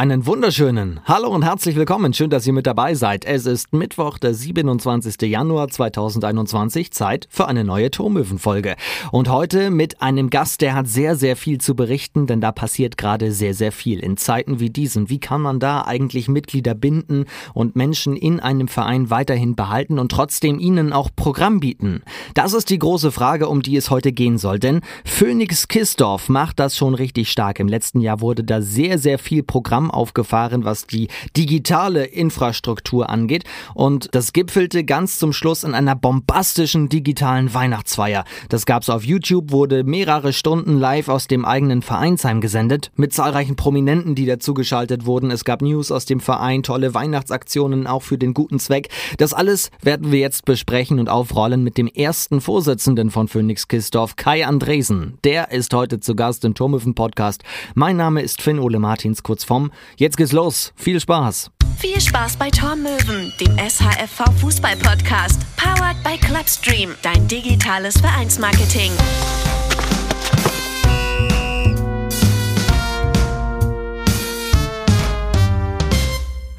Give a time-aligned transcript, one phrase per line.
[0.00, 2.14] Einen wunderschönen Hallo und herzlich willkommen.
[2.14, 3.26] Schön, dass ihr mit dabei seid.
[3.26, 5.20] Es ist Mittwoch, der 27.
[5.28, 6.90] Januar 2021.
[6.90, 8.76] Zeit für eine neue Turmöwen-Folge.
[9.12, 12.96] Und heute mit einem Gast, der hat sehr, sehr viel zu berichten, denn da passiert
[12.96, 13.98] gerade sehr, sehr viel.
[14.00, 15.10] In Zeiten wie diesen.
[15.10, 20.10] Wie kann man da eigentlich Mitglieder binden und Menschen in einem Verein weiterhin behalten und
[20.10, 22.04] trotzdem ihnen auch Programm bieten?
[22.32, 24.60] Das ist die große Frage, um die es heute gehen soll.
[24.60, 27.60] Denn Phoenix Kissdorf macht das schon richtig stark.
[27.60, 33.44] Im letzten Jahr wurde da sehr, sehr viel Programm Aufgefahren, was die digitale Infrastruktur angeht.
[33.74, 38.24] Und das gipfelte ganz zum Schluss in einer bombastischen digitalen Weihnachtsfeier.
[38.48, 43.56] Das gab's auf YouTube, wurde mehrere Stunden live aus dem eigenen Vereinsheim gesendet, mit zahlreichen
[43.56, 45.30] Prominenten, die dazugeschaltet wurden.
[45.30, 48.88] Es gab News aus dem Verein, tolle Weihnachtsaktionen auch für den guten Zweck.
[49.18, 54.16] Das alles werden wir jetzt besprechen und aufrollen mit dem ersten Vorsitzenden von Phoenix Kisdorf,
[54.16, 55.18] Kai Andresen.
[55.24, 57.42] Der ist heute zu Gast im Turmhöfen Podcast.
[57.74, 60.72] Mein Name ist Finn Ole Martins, kurz vom Jetzt geht's los.
[60.76, 61.50] Viel Spaß.
[61.78, 65.40] Viel Spaß bei Tormöwen, dem SHFV Fußball Podcast.
[65.56, 68.92] Powered by Clubstream, dein digitales Vereinsmarketing.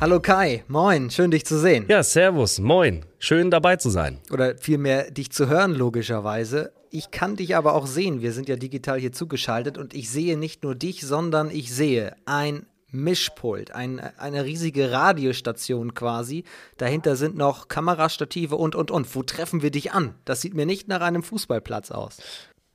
[0.01, 1.85] Hallo Kai, moin, schön dich zu sehen.
[1.87, 4.17] Ja, servus, moin, schön dabei zu sein.
[4.31, 6.71] Oder vielmehr dich zu hören, logischerweise.
[6.89, 10.35] Ich kann dich aber auch sehen, wir sind ja digital hier zugeschaltet und ich sehe
[10.37, 16.43] nicht nur dich, sondern ich sehe ein Mischpult, ein, eine riesige Radiostation quasi.
[16.77, 19.15] Dahinter sind noch Kamerastative und, und, und.
[19.15, 20.15] Wo treffen wir dich an?
[20.25, 22.17] Das sieht mir nicht nach einem Fußballplatz aus.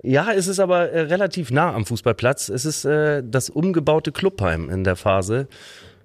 [0.02, 2.48] Ja, es ist aber äh, relativ nah am Fußballplatz.
[2.48, 5.48] Es ist äh, das umgebaute Clubheim in der Phase,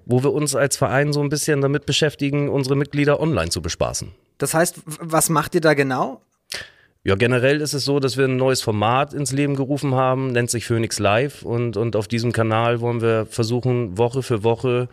[0.06, 4.12] wo wir uns als Verein so ein bisschen damit beschäftigen, unsere Mitglieder online zu bespaßen.
[4.38, 6.22] Das heißt, was macht ihr da genau?
[7.04, 10.52] Ja, generell ist es so, dass wir ein neues Format ins Leben gerufen haben, nennt
[10.52, 14.88] sich Phoenix Live und, und auf diesem Kanal wollen wir versuchen, Woche für Woche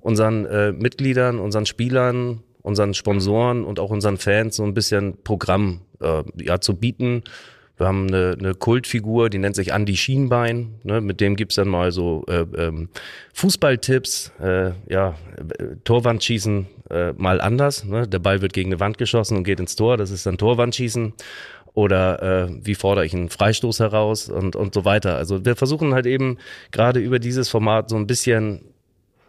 [0.00, 5.80] unseren äh, Mitgliedern, unseren Spielern, unseren Sponsoren und auch unseren Fans so ein bisschen Programm
[6.02, 7.22] äh, ja, zu bieten.
[7.76, 10.74] Wir haben eine, eine Kultfigur, die nennt sich Andy Schienbein.
[10.84, 11.00] Ne?
[11.00, 12.88] Mit dem gibt's dann mal so äh, ähm,
[13.32, 15.14] Fußballtipps, äh, ja,
[15.82, 17.84] Torwandschießen äh, mal anders.
[17.84, 18.06] Ne?
[18.06, 21.14] Der Ball wird gegen eine Wand geschossen und geht ins Tor, das ist dann Torwandschießen
[21.74, 25.16] oder äh, wie fordere ich einen Freistoß heraus und, und so weiter.
[25.16, 26.38] Also wir versuchen halt eben
[26.70, 28.60] gerade über dieses Format so ein bisschen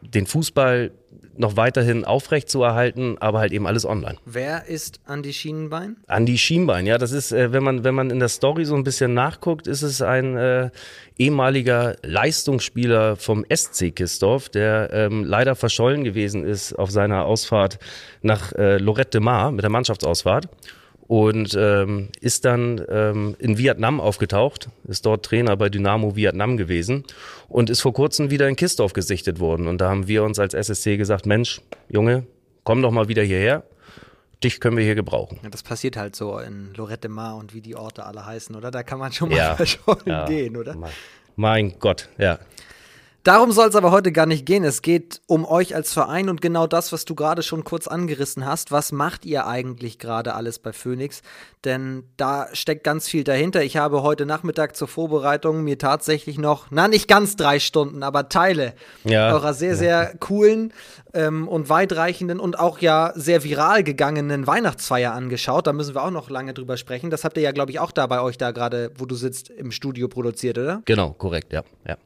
[0.02, 0.92] den Fußball
[1.38, 4.18] noch weiterhin aufrecht zu erhalten, aber halt eben alles online.
[4.26, 5.98] Wer ist Andy Schienbein?
[6.08, 8.84] Andy Schienbein, ja, das ist, äh, wenn man wenn man in der Story so ein
[8.84, 10.70] bisschen nachguckt, ist es ein äh,
[11.18, 17.80] ehemaliger Leistungsspieler vom SC Kistorf, der ähm, leider verschollen gewesen ist auf seiner Ausfahrt
[18.22, 20.48] nach äh, Lorette de Mar mit der Mannschaftsausfahrt
[21.08, 27.04] und ähm, ist dann ähm, in Vietnam aufgetaucht, ist dort Trainer bei Dynamo Vietnam gewesen
[27.48, 29.68] und ist vor kurzem wieder in Kistorf gesichtet worden.
[29.68, 32.26] Und da haben wir uns als SSC gesagt, Mensch, Junge,
[32.64, 33.64] komm doch mal wieder hierher.
[34.44, 35.40] Dich können wir hier gebrauchen.
[35.44, 38.70] Ja, das passiert halt so in Lorette Mar und wie die Orte alle heißen, oder?
[38.70, 40.76] Da kann man schon mal ja, verschollen ja, gehen, oder?
[41.36, 42.40] Mein Gott, ja.
[43.26, 44.64] Darum soll es aber heute gar nicht gehen.
[44.64, 48.46] Es geht um euch als Verein und genau das, was du gerade schon kurz angerissen
[48.46, 48.72] hast.
[48.72, 51.24] Was macht ihr eigentlich gerade alles bei Phoenix?
[51.64, 53.64] Denn da steckt ganz viel dahinter.
[53.64, 58.30] Ich habe heute Nachmittag zur Vorbereitung mir tatsächlich noch, na nicht ganz drei Stunden, aber
[58.30, 58.76] Teile
[59.06, 59.34] ja.
[59.34, 60.72] eurer sehr, sehr coolen
[61.16, 65.66] ähm, und weitreichenden und auch ja sehr viral gegangenen Weihnachtsfeier angeschaut.
[65.66, 67.10] Da müssen wir auch noch lange drüber sprechen.
[67.10, 69.50] Das habt ihr ja, glaube ich, auch da bei euch da gerade, wo du sitzt,
[69.50, 70.84] im Studio produziert, oder?
[70.86, 71.64] Genau, korrekt, ja.
[71.88, 71.98] ja.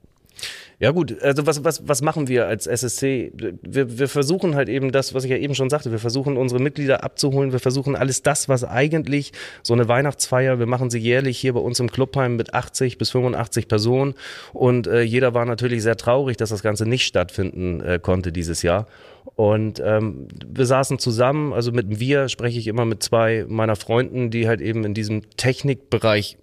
[0.82, 3.34] Ja gut, also was, was, was machen wir als SSC?
[3.62, 6.62] Wir, wir versuchen halt eben das, was ich ja eben schon sagte, wir versuchen unsere
[6.62, 11.38] Mitglieder abzuholen, wir versuchen alles das, was eigentlich so eine Weihnachtsfeier, wir machen sie jährlich
[11.38, 14.14] hier bei uns im Clubheim mit 80 bis 85 Personen
[14.54, 18.62] und äh, jeder war natürlich sehr traurig, dass das Ganze nicht stattfinden äh, konnte dieses
[18.62, 18.88] Jahr.
[19.36, 24.32] Und ähm, wir saßen zusammen, also mit wir spreche ich immer mit zwei meiner Freunden,
[24.32, 26.38] die halt eben in diesem Technikbereich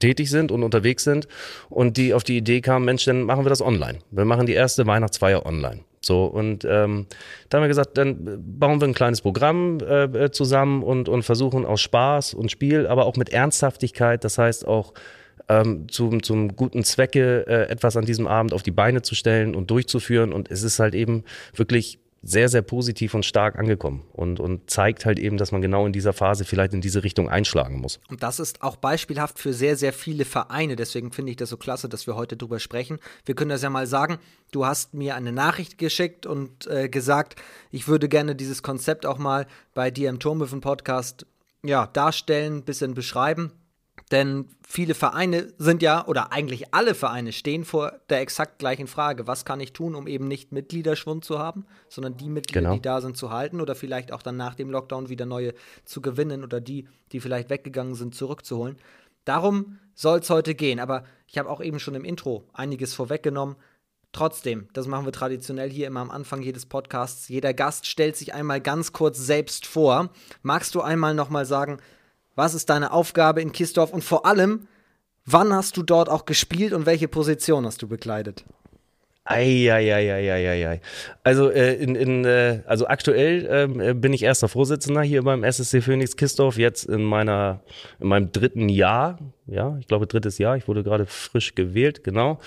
[0.00, 1.28] tätig sind und unterwegs sind
[1.68, 3.98] und die auf die Idee kamen, Mensch, dann machen wir das online.
[4.10, 5.80] Wir machen die erste Weihnachtsfeier online.
[6.04, 7.06] So, und ähm,
[7.48, 11.64] da haben wir gesagt, dann bauen wir ein kleines Programm äh, zusammen und, und versuchen
[11.64, 14.92] aus Spaß und Spiel, aber auch mit Ernsthaftigkeit, das heißt auch
[15.48, 19.54] ähm, zum, zum guten Zwecke äh, etwas an diesem Abend auf die Beine zu stellen
[19.54, 20.32] und durchzuführen.
[20.32, 21.24] Und es ist halt eben
[21.54, 25.84] wirklich sehr, sehr positiv und stark angekommen und, und zeigt halt eben, dass man genau
[25.86, 28.00] in dieser Phase vielleicht in diese Richtung einschlagen muss.
[28.08, 30.74] Und das ist auch beispielhaft für sehr, sehr viele Vereine.
[30.74, 32.98] Deswegen finde ich das so klasse, dass wir heute drüber sprechen.
[33.26, 34.18] Wir können das ja mal sagen.
[34.52, 37.36] Du hast mir eine Nachricht geschickt und äh, gesagt,
[37.70, 41.26] ich würde gerne dieses Konzept auch mal bei dir im Turmhöfen Podcast
[41.62, 43.52] ja, darstellen, ein bisschen beschreiben.
[44.10, 49.26] Denn viele Vereine sind ja, oder eigentlich alle Vereine stehen vor der exakt gleichen Frage.
[49.26, 52.74] Was kann ich tun, um eben nicht Mitgliederschwund zu haben, sondern die Mitglieder, Genau.
[52.74, 55.54] die da sind, zu halten oder vielleicht auch dann nach dem Lockdown wieder neue
[55.84, 58.76] zu gewinnen oder die, die vielleicht weggegangen sind, zurückzuholen.
[59.24, 60.80] Darum soll es heute gehen.
[60.80, 63.56] Aber ich habe auch eben schon im Intro einiges vorweggenommen.
[64.12, 67.28] Trotzdem, das machen wir traditionell hier immer am Anfang jedes Podcasts.
[67.28, 70.10] Jeder Gast stellt sich einmal ganz kurz selbst vor.
[70.42, 71.78] Magst du einmal nochmal sagen,
[72.34, 74.66] was ist deine Aufgabe in Kistorf und vor allem,
[75.24, 78.44] wann hast du dort auch gespielt und welche Position hast du bekleidet?
[79.26, 80.80] Eieieiei.
[81.22, 85.44] Also, äh, in, in, äh, also aktuell ähm, äh, bin ich erster Vorsitzender hier beim
[85.44, 87.62] SSC Phoenix Kistorf, jetzt in meiner,
[88.00, 89.18] in meinem dritten Jahr.
[89.46, 90.56] Ja, ich glaube drittes Jahr.
[90.56, 92.38] Ich wurde gerade frisch gewählt, genau.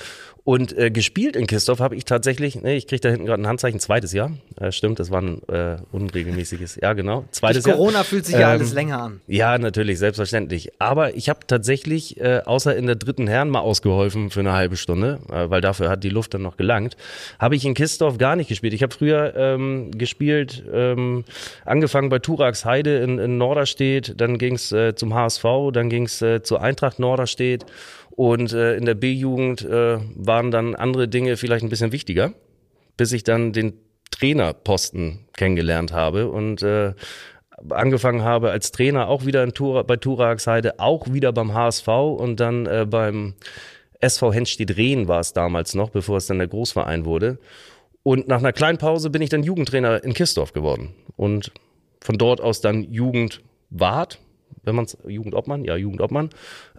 [0.47, 3.47] Und äh, gespielt in Kistorf habe ich tatsächlich, ne, ich kriege da hinten gerade ein
[3.47, 4.31] Handzeichen, zweites Jahr.
[4.55, 7.77] Äh, stimmt, das war ein äh, unregelmäßiges, ja genau, zweites Durch Jahr.
[7.77, 9.19] Corona fühlt sich ja Ähm, alles länger an.
[9.27, 10.69] Ja, natürlich, selbstverständlich.
[10.79, 14.77] Aber ich habe tatsächlich, äh, außer in der dritten Herren mal ausgeholfen für eine halbe
[14.77, 16.95] Stunde, äh, weil dafür hat die Luft dann noch gelangt,
[17.39, 18.73] habe ich in Kissdorf gar nicht gespielt.
[18.73, 21.25] Ich habe früher ähm, gespielt, ähm,
[21.65, 25.43] angefangen bei Turax Heide in, in Norderstedt, dann ging's äh, zum HSV,
[25.73, 27.65] dann ging's äh, zur Eintracht Norderstedt
[28.11, 32.33] und äh, in der B-Jugend äh, waren dann andere Dinge vielleicht ein bisschen wichtiger,
[32.95, 33.73] bis ich dann den
[34.11, 36.93] Trainerposten kennengelernt habe und äh,
[37.69, 42.39] angefangen habe als Trainer auch wieder in Tura, bei Turaxheide, auch wieder beim HSV und
[42.39, 43.35] dann äh, beim
[43.99, 47.39] SV Henstedt-Rehn war es damals noch, bevor es dann der Großverein wurde.
[48.03, 51.51] Und nach einer kleinen Pause bin ich dann Jugendtrainer in Kistorf geworden und
[52.01, 54.19] von dort aus dann Jugendwart,
[54.63, 56.29] wenn man es Jugendobmann, ja Jugendobmann.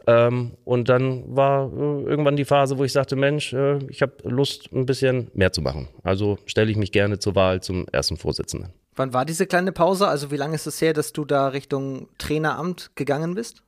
[0.08, 4.14] Ähm, und dann war äh, irgendwann die Phase, wo ich sagte, Mensch, äh, ich habe
[4.25, 5.88] Lust, ein bisschen mehr zu machen.
[6.02, 8.72] Also stelle ich mich gerne zur Wahl zum ersten Vorsitzenden.
[8.96, 10.08] Wann war diese kleine Pause?
[10.08, 13.62] Also wie lange ist es her, dass du da Richtung Traineramt gegangen bist?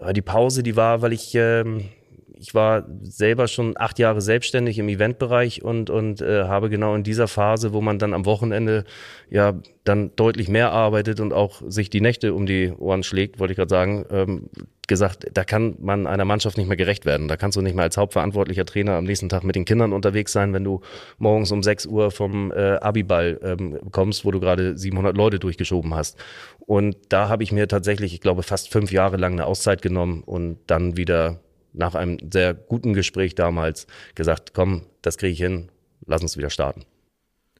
[0.00, 1.90] Ja, die Pause, die war, weil ich, ähm,
[2.38, 7.02] ich war selber schon acht Jahre selbstständig im Eventbereich und, und äh, habe genau in
[7.02, 8.84] dieser Phase, wo man dann am Wochenende
[9.30, 9.54] ja
[9.84, 13.56] dann deutlich mehr arbeitet und auch sich die Nächte um die Ohren schlägt, wollte ich
[13.56, 14.50] gerade sagen, ähm,
[14.86, 17.28] gesagt, da kann man einer Mannschaft nicht mehr gerecht werden.
[17.28, 20.32] Da kannst du nicht mehr als hauptverantwortlicher Trainer am nächsten Tag mit den Kindern unterwegs
[20.32, 20.80] sein, wenn du
[21.18, 25.94] morgens um 6 Uhr vom äh, Abiball ähm, kommst, wo du gerade 700 Leute durchgeschoben
[25.94, 26.18] hast.
[26.58, 30.22] Und da habe ich mir tatsächlich, ich glaube, fast fünf Jahre lang eine Auszeit genommen
[30.22, 31.40] und dann wieder
[31.74, 35.70] nach einem sehr guten Gespräch damals gesagt, komm, das kriege ich hin,
[36.06, 36.84] lass uns wieder starten.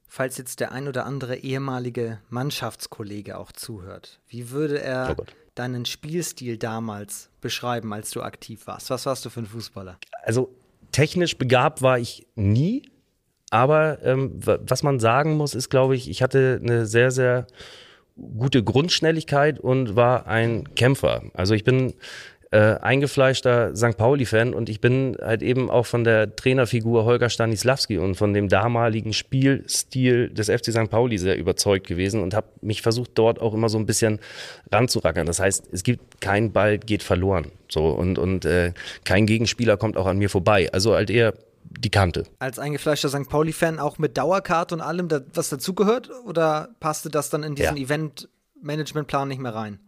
[0.08, 5.24] Falls jetzt der ein oder andere ehemalige Mannschaftskollege auch zuhört, wie würde er Oh
[5.56, 8.90] deinen Spielstil damals beschreiben, als du aktiv warst?
[8.90, 9.98] Was warst du für ein Fußballer?
[10.24, 10.52] Also
[10.90, 12.88] technisch begabt war ich nie,
[13.50, 17.46] aber ähm, wa- was man sagen muss, ist, glaube ich, ich hatte eine sehr, sehr
[18.16, 21.22] gute Grundschnelligkeit und war ein Kämpfer.
[21.34, 21.94] Also ich bin
[22.54, 23.96] äh, eingefleischter St.
[23.96, 28.48] Pauli-Fan und ich bin halt eben auch von der Trainerfigur Holger Stanislawski und von dem
[28.48, 30.88] damaligen Spielstil des FC St.
[30.88, 34.20] Pauli sehr überzeugt gewesen und habe mich versucht, dort auch immer so ein bisschen
[34.70, 35.26] ranzurackern.
[35.26, 37.50] Das heißt, es gibt kein Ball geht verloren.
[37.68, 38.72] So und, und äh,
[39.04, 40.70] kein Gegenspieler kommt auch an mir vorbei.
[40.72, 41.34] Also halt eher
[41.64, 42.22] die Kante.
[42.38, 43.28] Als eingefleischter St.
[43.28, 46.08] Pauli-Fan auch mit Dauerkarte und allem, was dazugehört?
[46.24, 47.82] Oder passte das dann in diesen Ja.
[47.82, 49.80] Event-Management-Plan nicht mehr rein?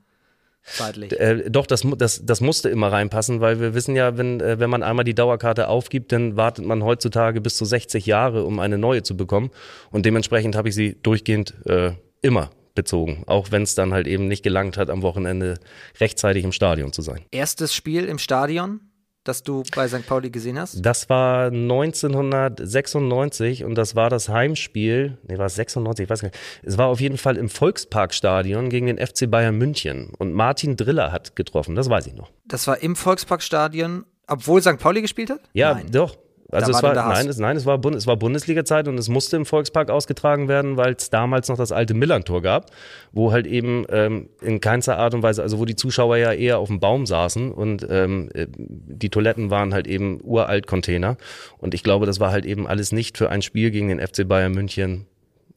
[0.66, 1.12] Zeitlich.
[1.18, 4.68] Äh, doch, das, das, das musste immer reinpassen, weil wir wissen ja, wenn, äh, wenn
[4.68, 8.76] man einmal die Dauerkarte aufgibt, dann wartet man heutzutage bis zu 60 Jahre, um eine
[8.76, 9.50] neue zu bekommen.
[9.90, 14.28] Und dementsprechend habe ich sie durchgehend äh, immer bezogen, auch wenn es dann halt eben
[14.28, 15.58] nicht gelangt hat, am Wochenende
[15.99, 17.25] rechtzeitig im Stadion zu sein.
[17.30, 18.80] Erstes Spiel im Stadion,
[19.28, 20.06] das du bei St.
[20.06, 20.85] Pauli gesehen hast?
[20.85, 26.28] Das war 1996 und das war das Heimspiel, nee, war es 96, ich weiß gar
[26.28, 26.38] nicht.
[26.62, 31.12] Es war auf jeden Fall im Volksparkstadion gegen den FC Bayern München und Martin Driller
[31.12, 32.30] hat getroffen, das weiß ich noch.
[32.47, 34.78] Das war im Volksparkstadion, obwohl St.
[34.78, 35.40] Pauli gespielt hat?
[35.52, 35.87] Ja, Nein.
[35.90, 36.16] doch.
[36.50, 38.98] Also Da es war war, nein, es, nein, es war, Bund, es war Bundesliga-Zeit und
[38.98, 42.70] es musste im Volkspark ausgetragen werden, weil es damals noch das alte Millantor gab,
[43.12, 46.58] wo halt eben ähm, in keinster Art und Weise, also wo die Zuschauer ja eher
[46.58, 51.16] auf dem Baum saßen und ähm, äh, die Toiletten waren halt eben uralt Container
[51.58, 54.26] und ich glaube, das war halt eben alles nicht für ein Spiel gegen den FC
[54.28, 55.06] Bayern München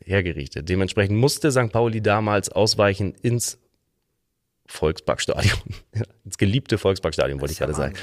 [0.04, 0.70] hergerichtet.
[0.70, 1.72] Dementsprechend musste St.
[1.72, 3.60] Pauli damals ausweichen ins
[4.66, 5.60] Volksparkstadion,
[6.26, 7.94] ins geliebte Volksparkstadion, wollte ich gerade ja sagen.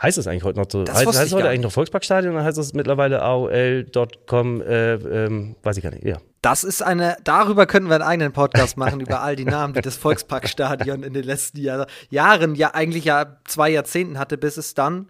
[0.00, 0.84] Heißt es eigentlich heute noch so?
[0.84, 5.56] Das heißt heißt es heute eigentlich noch Volksparkstadion oder heißt es mittlerweile AOL.com, äh, ähm,
[5.62, 6.04] weiß ich gar nicht.
[6.04, 6.18] Ja.
[6.42, 9.80] Das ist eine, darüber könnten wir einen eigenen Podcast machen, über all die Namen, die
[9.80, 14.74] das Volksparkstadion in den letzten Jahr, Jahren, ja eigentlich ja zwei Jahrzehnten hatte, bis es
[14.74, 15.08] dann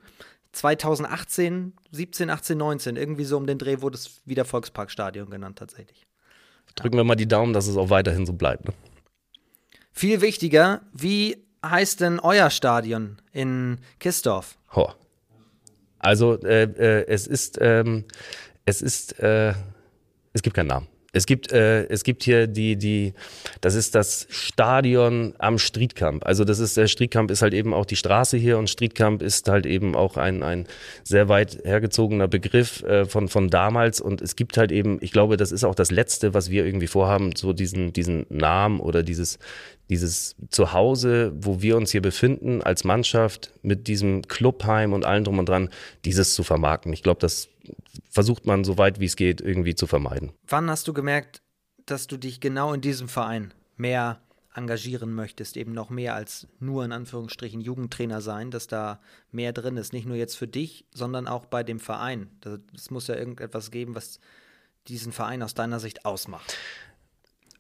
[0.53, 6.07] 2018, 17, 18, 19, irgendwie so um den Dreh wurde es wieder Volksparkstadion genannt tatsächlich.
[6.77, 8.67] Drücken wir mal die Daumen, dass es auch weiterhin so bleibt.
[8.67, 8.75] Ne?
[9.93, 14.57] Viel wichtiger, wie heißt denn euer Stadion in Kistorf?
[14.77, 14.93] Ho.
[15.99, 18.05] Also äh, äh, es ist, ähm,
[18.65, 19.55] es ist, äh,
[20.33, 20.89] es gibt keinen Namen.
[21.17, 23.15] Es gibt, äh, es gibt hier die, die,
[23.63, 26.27] das ist das Stadion am Streetcamp.
[26.27, 29.49] Also das ist, der Streetcamp ist halt eben auch die Straße hier und Streetcamp ist
[29.49, 30.67] halt eben auch ein, ein
[31.05, 35.39] sehr weit hergezogener Begriff äh, von, von damals und es gibt halt eben, ich glaube,
[35.39, 39.39] das ist auch das Letzte, was wir irgendwie vorhaben, so diesen, diesen Namen oder dieses,
[39.89, 45.39] dieses Zuhause, wo wir uns hier befinden als Mannschaft mit diesem Clubheim und allem drum
[45.39, 45.69] und dran,
[46.05, 46.93] dieses zu vermarkten.
[46.93, 47.49] Ich glaube, das
[48.11, 50.33] versucht man so weit wie es geht irgendwie zu vermeiden.
[50.49, 51.43] Wann hast du gemerkt,
[51.85, 54.21] dass du dich genau in diesem Verein mehr
[54.55, 59.01] engagieren möchtest, eben noch mehr als nur in Anführungsstrichen Jugendtrainer sein, dass da
[59.31, 62.31] mehr drin ist, nicht nur jetzt für dich, sondern auch bei dem Verein.
[62.75, 64.19] Es muss ja irgendetwas geben, was
[64.89, 66.57] diesen Verein aus deiner Sicht ausmacht.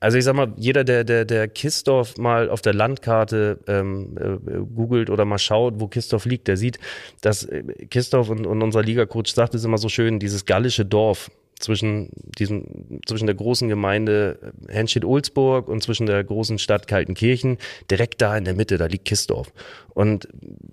[0.06, 4.60] Also ich sag mal, jeder, der, der, der Kistorf mal auf der Landkarte ähm, äh,
[4.72, 6.78] googelt oder mal schaut, wo Kistorf liegt, der sieht,
[7.22, 11.28] dass äh, Kistorf und, und unser Ligacoach sagt es immer so schön, dieses gallische Dorf
[11.58, 17.58] zwischen diesem, zwischen der großen Gemeinde Henstedt-Olsburg und zwischen der großen Stadt Kaltenkirchen,
[17.90, 19.52] direkt da in der Mitte, da liegt Kistorf.
[19.92, 20.28] Und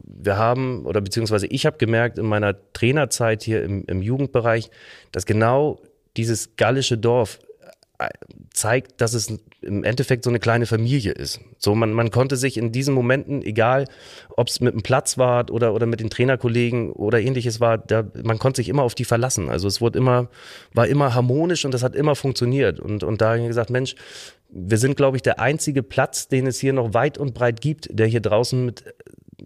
[0.06, 4.70] wir haben, oder beziehungsweise ich habe gemerkt in meiner Trainerzeit hier im, im Jugendbereich,
[5.12, 5.80] dass genau
[6.18, 7.40] dieses gallische Dorf
[8.54, 11.40] zeigt, dass es im Endeffekt so eine kleine Familie ist.
[11.58, 13.86] So, man, man konnte sich in diesen Momenten, egal
[14.36, 18.04] ob es mit dem Platz war oder, oder mit den Trainerkollegen oder ähnliches war, da,
[18.24, 19.50] man konnte sich immer auf die verlassen.
[19.50, 20.30] Also es wurde immer,
[20.74, 22.80] war immer harmonisch und das hat immer funktioniert.
[22.80, 23.96] Und, und da habe ich gesagt, Mensch,
[24.50, 27.88] wir sind, glaube ich, der einzige Platz, den es hier noch weit und breit gibt,
[27.92, 28.84] der hier draußen mit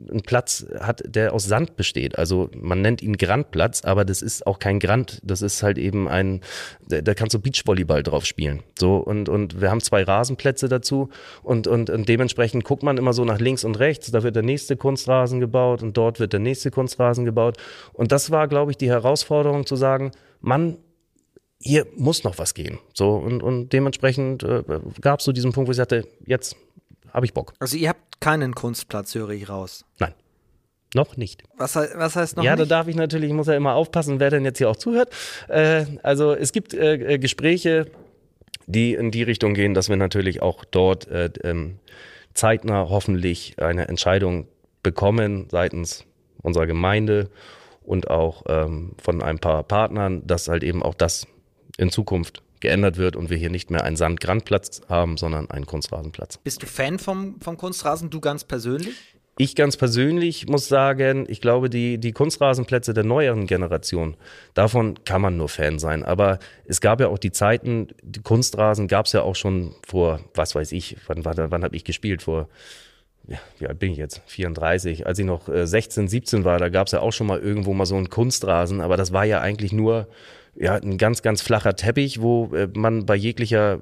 [0.09, 2.17] einen Platz hat, der aus Sand besteht.
[2.17, 5.19] Also man nennt ihn Grandplatz, aber das ist auch kein Grand.
[5.23, 6.41] Das ist halt eben ein,
[6.87, 8.63] da, da kannst du Beachvolleyball drauf spielen.
[8.77, 11.09] So und, und wir haben zwei Rasenplätze dazu
[11.43, 14.11] und, und, und dementsprechend guckt man immer so nach links und rechts.
[14.11, 17.57] Da wird der nächste Kunstrasen gebaut und dort wird der nächste Kunstrasen gebaut.
[17.93, 20.11] Und das war, glaube ich, die Herausforderung zu sagen,
[20.41, 20.77] Mann,
[21.59, 22.77] hier muss noch was gehen.
[22.93, 24.63] So und, und dementsprechend äh,
[25.01, 26.55] gab es so diesen Punkt, wo ich sagte, jetzt
[27.13, 27.53] habe ich Bock.
[27.59, 29.85] Also ihr habt keinen Kunstplatz, höre ich raus.
[29.99, 30.13] Nein.
[30.95, 31.43] Noch nicht.
[31.57, 32.59] Was, was heißt noch ja, nicht?
[32.59, 34.77] Ja, da darf ich natürlich, ich muss ja immer aufpassen, wer denn jetzt hier auch
[34.77, 35.09] zuhört.
[35.49, 37.87] Äh, also es gibt äh, äh, Gespräche,
[38.67, 41.79] die in die Richtung gehen, dass wir natürlich auch dort äh, ähm,
[42.33, 44.47] zeitnah hoffentlich eine Entscheidung
[44.81, 46.05] bekommen seitens
[46.41, 47.29] unserer Gemeinde
[47.83, 51.27] und auch ähm, von ein paar Partnern, dass halt eben auch das
[51.77, 56.37] in Zukunft geändert wird und wir hier nicht mehr einen Sandgrandplatz haben, sondern einen Kunstrasenplatz.
[56.37, 58.95] Bist du Fan vom, vom Kunstrasen, du ganz persönlich?
[59.39, 64.17] Ich ganz persönlich muss sagen, ich glaube, die, die Kunstrasenplätze der neueren Generation,
[64.55, 66.03] davon kann man nur Fan sein.
[66.03, 70.21] Aber es gab ja auch die Zeiten, die Kunstrasen gab es ja auch schon vor,
[70.33, 72.23] was weiß ich, wann, wann, wann habe ich gespielt?
[72.23, 72.49] Vor,
[73.27, 74.23] ja, wie alt bin ich jetzt?
[74.25, 75.05] 34.
[75.05, 77.75] Als ich noch 16, äh, 17 war, da gab es ja auch schon mal irgendwo
[77.75, 80.07] mal so einen Kunstrasen, aber das war ja eigentlich nur
[80.59, 83.79] ja, ein ganz, ganz flacher Teppich, wo äh, man bei jeglicher,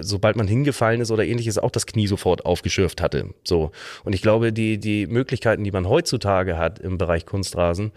[0.00, 3.30] sobald man hingefallen ist oder ähnliches, auch das Knie sofort aufgeschürft hatte.
[3.44, 3.70] So.
[4.02, 7.92] Und ich glaube, die, die Möglichkeiten, die man heutzutage hat im Bereich Kunstrasen,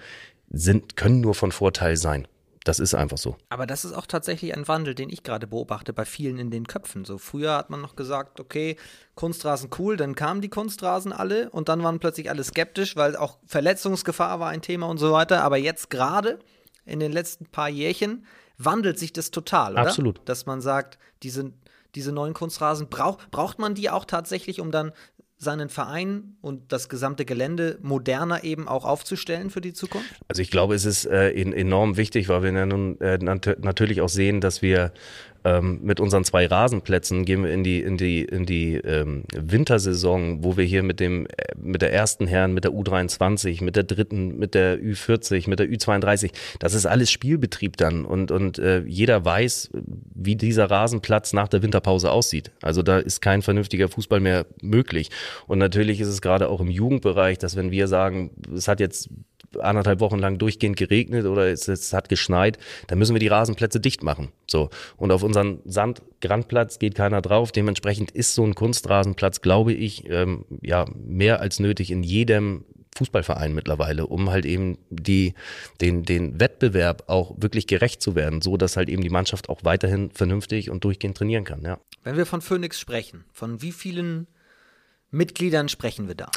[0.49, 2.27] sind, können nur von Vorteil sein.
[2.63, 3.37] Das ist einfach so.
[3.47, 6.67] Aber das ist auch tatsächlich ein Wandel, den ich gerade beobachte bei vielen in den
[6.67, 7.05] Köpfen.
[7.05, 8.75] So früher hat man noch gesagt, okay,
[9.15, 13.37] Kunstrasen cool, dann kamen die Kunstrasen alle und dann waren plötzlich alle skeptisch, weil auch
[13.45, 15.43] Verletzungsgefahr war ein Thema und so weiter.
[15.43, 16.39] Aber jetzt gerade
[16.87, 18.25] in den letzten paar Jährchen
[18.57, 19.81] wandelt sich das total, oder?
[19.81, 20.21] Absolut.
[20.25, 21.51] Dass man sagt, diese,
[21.95, 24.91] diese neuen Kunstrasen, brauch, braucht man die auch tatsächlich, um dann
[25.39, 30.15] seinen Verein und das gesamte Gelände moderner eben auch aufzustellen für die Zukunft?
[30.27, 34.01] Also ich glaube, es ist äh, enorm wichtig, weil wir ja nun äh, nat natürlich
[34.01, 34.91] auch sehen, dass wir
[35.47, 40.43] ähm, mit unseren zwei Rasenplätzen gehen wir in die, in die, in die ähm, Wintersaison,
[40.43, 43.83] wo wir hier mit dem, äh, mit der ersten Herren, mit der U23, mit der
[43.83, 46.31] dritten, mit der Ü40, mit der Ü32.
[46.59, 49.69] Das ist alles Spielbetrieb dann und, und äh, jeder weiß,
[50.13, 52.51] wie dieser Rasenplatz nach der Winterpause aussieht.
[52.61, 55.09] Also da ist kein vernünftiger Fußball mehr möglich.
[55.47, 59.09] Und natürlich ist es gerade auch im Jugendbereich, dass wenn wir sagen, es hat jetzt
[59.59, 63.79] anderthalb Wochen lang durchgehend geregnet oder es, es, hat geschneit, dann müssen wir die Rasenplätze
[63.79, 64.31] dicht machen.
[64.49, 64.69] So.
[64.97, 67.51] Und auf unseren Sandgrandplatz geht keiner drauf.
[67.51, 72.65] Dementsprechend ist so ein Kunstrasenplatz, glaube ich, ähm, ja, mehr als nötig in jedem
[72.97, 75.33] Fußballverein mittlerweile, um halt eben die,
[75.81, 79.63] den, den Wettbewerb auch wirklich gerecht zu werden, so dass halt eben die Mannschaft auch
[79.63, 81.79] weiterhin vernünftig und durchgehend trainieren kann, ja.
[82.03, 84.27] Wenn wir von Phoenix sprechen, von wie vielen
[85.11, 86.29] Mitgliedern sprechen wir da?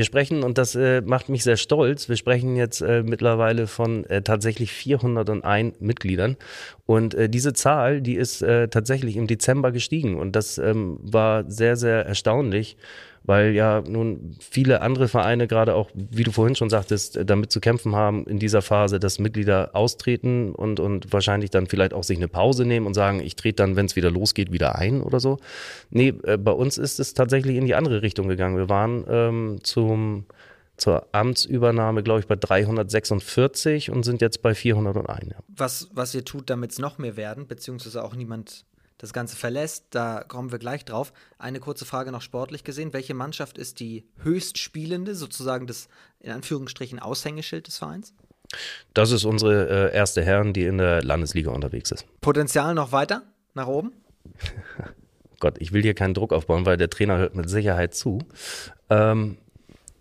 [0.00, 4.06] Wir sprechen, und das äh, macht mich sehr stolz, wir sprechen jetzt äh, mittlerweile von
[4.06, 6.38] äh, tatsächlich 401 Mitgliedern.
[6.86, 10.18] Und äh, diese Zahl, die ist äh, tatsächlich im Dezember gestiegen.
[10.18, 12.78] Und das ähm, war sehr, sehr erstaunlich,
[13.24, 17.60] weil ja nun viele andere Vereine gerade auch, wie du vorhin schon sagtest, damit zu
[17.60, 22.16] kämpfen haben in dieser Phase, dass Mitglieder austreten und, und wahrscheinlich dann vielleicht auch sich
[22.16, 25.20] eine Pause nehmen und sagen, ich trete dann, wenn es wieder losgeht, wieder ein oder
[25.20, 25.38] so.
[25.90, 28.56] Nee, äh, bei uns ist es tatsächlich in die andere Richtung gegangen.
[28.56, 30.24] Wir waren ähm, zum
[30.80, 35.28] zur Amtsübernahme, glaube ich, bei 346 und sind jetzt bei 401.
[35.28, 35.36] Ja.
[35.48, 38.64] Was, was ihr tut, damit es noch mehr werden, beziehungsweise auch niemand
[39.00, 41.14] das Ganze verlässt, da kommen wir gleich drauf.
[41.38, 42.92] Eine kurze Frage noch sportlich gesehen.
[42.92, 45.88] Welche Mannschaft ist die höchstspielende, sozusagen das
[46.20, 48.12] in Anführungsstrichen Aushängeschild des Vereins?
[48.92, 52.04] Das ist unsere äh, erste Herren, die in der Landesliga unterwegs ist.
[52.20, 53.22] Potenzial noch weiter
[53.54, 53.92] nach oben?
[55.40, 58.18] Gott, ich will hier keinen Druck aufbauen, weil der Trainer hört mit Sicherheit zu.
[58.90, 59.38] Ähm,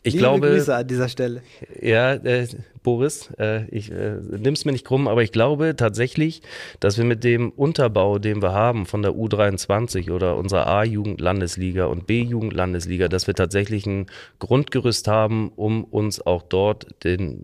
[0.03, 1.41] ich Liebe glaube, Grüße an dieser Stelle.
[1.81, 2.47] Ja, äh,
[2.83, 6.41] Boris, äh, ich äh, nimm's mir nicht krumm, aber ich glaube tatsächlich,
[6.79, 12.07] dass wir mit dem Unterbau, den wir haben von der U23 oder unserer A-Jugend-Landesliga und
[12.07, 14.07] B-Jugend-Landesliga, dass wir tatsächlich ein
[14.39, 17.41] Grundgerüst haben, um uns auch dort den,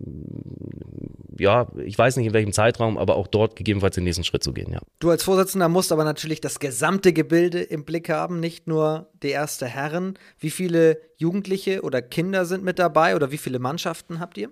[1.38, 4.52] ja, ich weiß nicht in welchem Zeitraum, aber auch dort gegebenenfalls den nächsten Schritt zu
[4.52, 4.80] gehen, ja.
[4.98, 9.30] Du als Vorsitzender musst aber natürlich das gesamte Gebilde im Blick haben, nicht nur die
[9.30, 10.18] erste Herren.
[10.38, 14.50] Wie viele Jugendliche oder Kinder sind mit dabei oder wie viele Mannschaften habt ihr?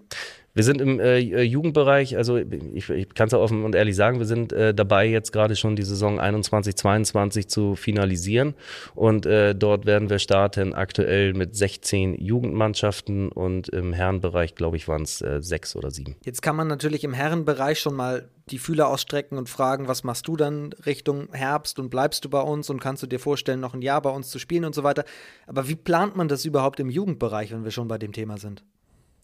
[0.55, 4.21] Wir sind im äh, Jugendbereich, also ich, ich kann es ja offen und ehrlich sagen,
[4.21, 8.55] wir sind äh, dabei, jetzt gerade schon die Saison 21, 22 zu finalisieren.
[8.95, 14.87] Und äh, dort werden wir starten aktuell mit 16 Jugendmannschaften und im Herrenbereich, glaube ich,
[14.87, 16.15] waren es äh, sechs oder sieben.
[16.25, 20.29] Jetzt kann man natürlich im Herrenbereich schon mal die Fühler ausstrecken und fragen, was machst
[20.29, 23.75] du dann Richtung Herbst und bleibst du bei uns und kannst du dir vorstellen, noch
[23.75, 25.05] ein Jahr bei uns zu spielen und so weiter.
[25.49, 28.63] Aber wie plant man das überhaupt im Jugendbereich, wenn wir schon bei dem Thema sind?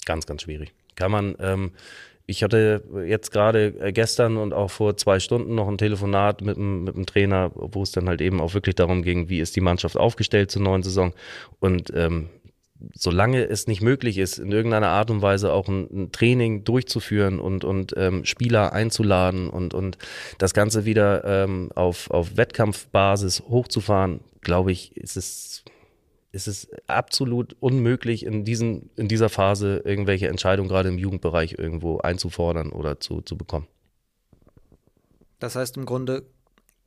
[0.07, 0.75] Ganz, ganz schwierig.
[1.01, 1.71] Kann man, ähm,
[2.27, 6.59] ich hatte jetzt gerade äh, gestern und auch vor zwei Stunden noch ein Telefonat mit
[6.59, 9.57] dem, mit dem Trainer, wo es dann halt eben auch wirklich darum ging, wie ist
[9.57, 11.15] die Mannschaft aufgestellt zur neuen Saison.
[11.59, 12.29] Und ähm,
[12.93, 17.41] solange es nicht möglich ist, in irgendeiner Art und Weise auch ein, ein Training durchzuführen
[17.41, 19.97] und, und ähm, Spieler einzuladen und, und
[20.37, 25.65] das Ganze wieder ähm, auf, auf Wettkampfbasis hochzufahren, glaube ich, ist es
[26.33, 31.99] ist es absolut unmöglich, in, diesen, in dieser Phase irgendwelche Entscheidungen gerade im Jugendbereich irgendwo
[31.99, 33.67] einzufordern oder zu, zu bekommen.
[35.39, 36.27] Das heißt im Grunde,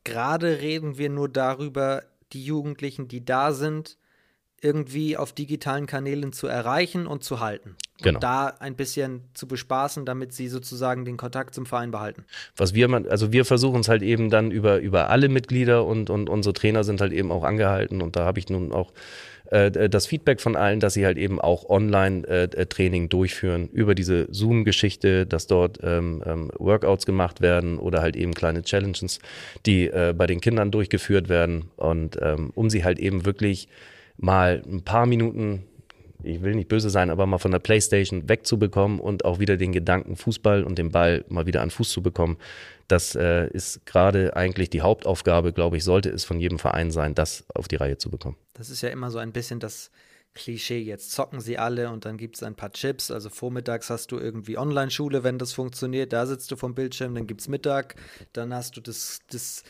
[0.04, 3.98] gerade reden wir nur darüber, die Jugendlichen, die da sind,
[4.64, 7.76] irgendwie auf digitalen Kanälen zu erreichen und zu halten.
[8.02, 8.18] Genau.
[8.18, 12.26] Und da ein bisschen zu bespaßen, damit sie sozusagen den Kontakt zum Verein behalten.
[12.58, 16.30] Was wir, also wir versuchen es halt eben dann über, über alle Mitglieder und, und
[16.30, 18.92] unsere Trainer sind halt eben auch angehalten und da habe ich nun auch
[19.54, 24.28] äh, das Feedback von allen, dass sie halt eben auch Online-Training äh, durchführen über diese
[24.32, 29.20] Zoom-Geschichte, dass dort ähm, ähm, Workouts gemacht werden oder halt eben kleine Challenges,
[29.66, 33.68] die äh, bei den Kindern durchgeführt werden und ähm, um sie halt eben wirklich
[34.18, 35.64] mal ein paar Minuten
[36.24, 39.72] ich will nicht böse sein, aber mal von der Playstation wegzubekommen und auch wieder den
[39.72, 42.38] Gedanken Fußball und den Ball mal wieder an Fuß zu bekommen.
[42.88, 47.16] Das äh, ist gerade eigentlich die Hauptaufgabe, glaube ich, sollte es von jedem Verein sein,
[47.16, 48.38] das auf die Reihe zu bekommen.
[48.54, 49.92] Das ist ja immer so ein bisschen das
[50.34, 50.80] Klischee.
[50.80, 53.12] Jetzt zocken sie alle und dann gibt es ein paar Chips.
[53.12, 56.14] Also vormittags hast du irgendwie Online-Schule, wenn das funktioniert.
[56.14, 57.96] Da sitzt du vom Bildschirm, dann gibt es Mittag.
[58.34, 59.64] Dann hast du das, das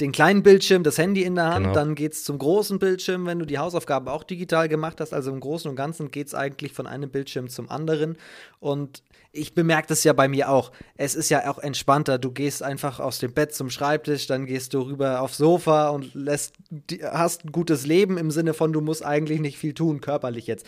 [0.00, 1.74] den kleinen Bildschirm, das Handy in der Hand, genau.
[1.74, 5.12] dann geht es zum großen Bildschirm, wenn du die Hausaufgaben auch digital gemacht hast.
[5.12, 8.16] Also im Großen und Ganzen geht es eigentlich von einem Bildschirm zum anderen.
[8.60, 10.72] Und ich bemerke das ja bei mir auch.
[10.96, 12.18] Es ist ja auch entspannter.
[12.18, 16.14] Du gehst einfach aus dem Bett zum Schreibtisch, dann gehst du rüber aufs Sofa und
[16.14, 16.54] lässt,
[17.02, 20.66] hast ein gutes Leben im Sinne von, du musst eigentlich nicht viel tun, körperlich jetzt.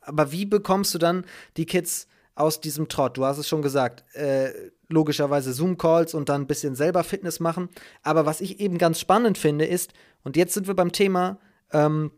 [0.00, 1.24] Aber wie bekommst du dann
[1.56, 3.16] die Kids aus diesem Trott?
[3.16, 4.04] Du hast es schon gesagt.
[4.14, 4.52] Äh,
[4.88, 7.68] logischerweise Zoom-Calls und dann ein bisschen selber Fitness machen.
[8.02, 9.92] Aber was ich eben ganz spannend finde, ist,
[10.24, 11.38] und jetzt sind wir beim Thema
[11.72, 12.10] ähm,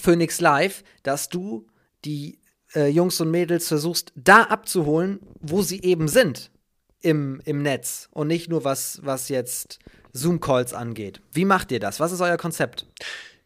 [0.00, 1.66] Phoenix Live, dass du
[2.04, 2.38] die
[2.74, 6.50] äh, Jungs und Mädels versuchst, da abzuholen, wo sie eben sind
[7.00, 9.80] im, im Netz und nicht nur was, was jetzt
[10.12, 11.20] Zoom-Calls angeht.
[11.32, 12.00] Wie macht ihr das?
[12.00, 12.86] Was ist euer Konzept?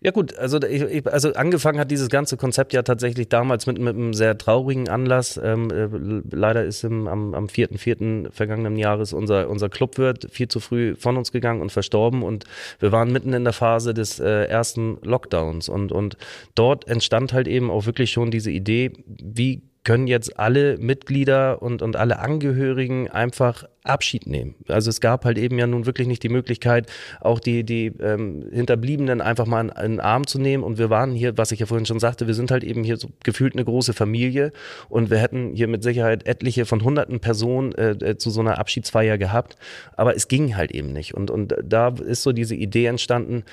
[0.01, 3.97] Ja gut, also, ich, also angefangen hat dieses ganze Konzept ja tatsächlich damals mit, mit
[3.97, 5.41] einem sehr traurigen Anlass.
[5.43, 5.89] Ähm, äh,
[6.37, 8.31] leider ist im, am, am 4.4.
[8.31, 12.45] vergangenen Jahres unser, unser Clubwirt viel zu früh von uns gegangen und verstorben und
[12.79, 16.19] wir waren mitten in der Phase des äh, ersten Lockdowns und, und
[16.55, 21.81] dort entstand halt eben auch wirklich schon diese Idee, wie können jetzt alle Mitglieder und,
[21.81, 24.55] und alle Angehörigen einfach Abschied nehmen.
[24.69, 28.49] Also es gab halt eben ja nun wirklich nicht die Möglichkeit, auch die, die ähm,
[28.53, 30.63] Hinterbliebenen einfach mal in, in den Arm zu nehmen.
[30.63, 32.97] Und wir waren hier, was ich ja vorhin schon sagte, wir sind halt eben hier
[32.97, 34.53] so gefühlt eine große Familie
[34.89, 38.59] und wir hätten hier mit Sicherheit etliche von hunderten Personen äh, äh zu so einer
[38.59, 39.57] Abschiedsfeier gehabt.
[39.97, 41.15] Aber es ging halt eben nicht.
[41.15, 43.45] Und, und da ist so diese Idee entstanden,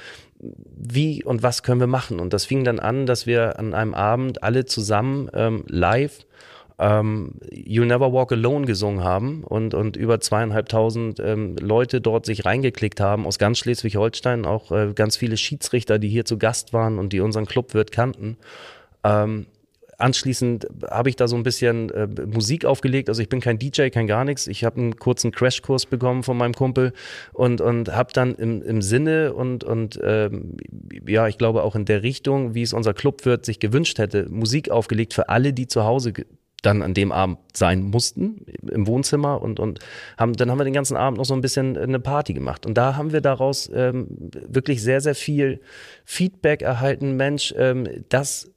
[0.75, 2.19] wie und was können wir machen?
[2.19, 6.25] Und das fing dann an, dass wir an einem Abend alle zusammen ähm, live
[6.79, 12.45] ähm, You'll Never Walk Alone gesungen haben und, und über zweieinhalbtausend ähm, Leute dort sich
[12.45, 16.99] reingeklickt haben aus ganz Schleswig-Holstein, auch äh, ganz viele Schiedsrichter, die hier zu Gast waren
[16.99, 18.37] und die unseren Clubwirt kannten.
[19.03, 19.47] Ähm,
[19.97, 23.09] anschließend habe ich da so ein bisschen äh, Musik aufgelegt.
[23.09, 24.47] Also ich bin kein DJ, kein gar nichts.
[24.47, 26.93] Ich habe einen kurzen Crashkurs bekommen von meinem Kumpel
[27.31, 30.57] und, und habe dann im, im Sinne und, und ähm,
[31.07, 34.69] ja, ich glaube auch in der Richtung, wie es unser Clubwirt sich gewünscht hätte, Musik
[34.69, 36.13] aufgelegt für alle, die zu Hause
[36.63, 39.79] dann an dem Abend sein mussten im Wohnzimmer und, und
[40.17, 42.65] haben, dann haben wir den ganzen Abend noch so ein bisschen eine Party gemacht.
[42.65, 44.07] Und da haben wir daraus ähm,
[44.47, 45.61] wirklich sehr, sehr viel
[46.05, 47.15] Feedback erhalten.
[47.15, 48.51] Mensch, ähm, das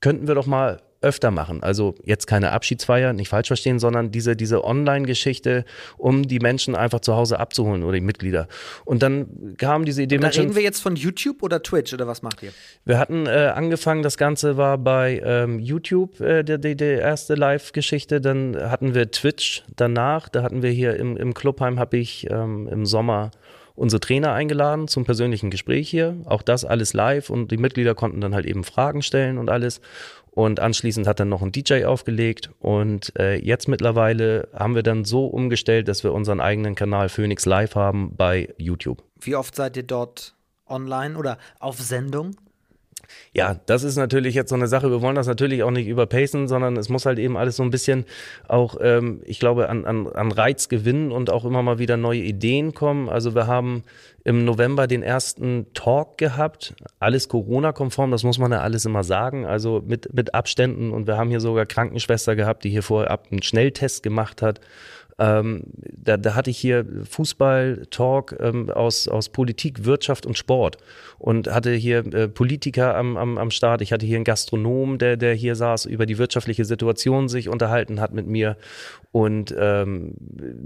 [0.00, 1.62] könnten wir doch mal öfter machen.
[1.62, 5.64] Also jetzt keine Abschiedsfeier, nicht falsch verstehen, sondern diese, diese Online-Geschichte,
[5.96, 8.48] um die Menschen einfach zu Hause abzuholen oder die Mitglieder.
[8.84, 10.16] Und dann kam diese Idee.
[10.16, 12.52] Und da reden wir jetzt von YouTube oder Twitch oder was macht ihr?
[12.84, 17.34] Wir hatten äh, angefangen, das Ganze war bei ähm, YouTube äh, der, der, der erste
[17.34, 18.20] Live-Geschichte.
[18.20, 20.28] Dann hatten wir Twitch danach.
[20.28, 23.30] Da hatten wir hier im, im Clubheim, habe ich ähm, im Sommer
[23.74, 26.16] unsere Trainer eingeladen zum persönlichen Gespräch hier.
[26.26, 29.80] Auch das alles live und die Mitglieder konnten dann halt eben Fragen stellen und alles.
[30.34, 32.50] Und anschließend hat dann noch ein DJ aufgelegt.
[32.58, 37.44] Und äh, jetzt mittlerweile haben wir dann so umgestellt, dass wir unseren eigenen Kanal Phoenix
[37.44, 39.02] Live haben bei YouTube.
[39.20, 40.34] Wie oft seid ihr dort
[40.66, 42.34] online oder auf Sendung?
[43.32, 44.90] Ja, das ist natürlich jetzt so eine Sache.
[44.90, 47.70] Wir wollen das natürlich auch nicht überpacen, sondern es muss halt eben alles so ein
[47.70, 48.04] bisschen
[48.48, 52.20] auch, ähm, ich glaube, an, an, an Reiz gewinnen und auch immer mal wieder neue
[52.20, 53.08] Ideen kommen.
[53.08, 53.84] Also wir haben
[54.24, 59.46] im November den ersten Talk gehabt, alles Corona-konform, das muss man ja alles immer sagen,
[59.46, 63.42] also mit, mit Abständen und wir haben hier sogar Krankenschwester gehabt, die hier vorher einen
[63.42, 64.60] Schnelltest gemacht hat
[65.22, 70.78] ähm, da, da hatte ich hier Fußball-Talk ähm, aus, aus Politik, Wirtschaft und Sport
[71.18, 73.82] und hatte hier äh, Politiker am, am, am Start.
[73.82, 78.00] Ich hatte hier einen Gastronom, der, der hier saß, über die wirtschaftliche Situation sich unterhalten
[78.00, 78.56] hat mit mir
[79.12, 80.14] und ähm,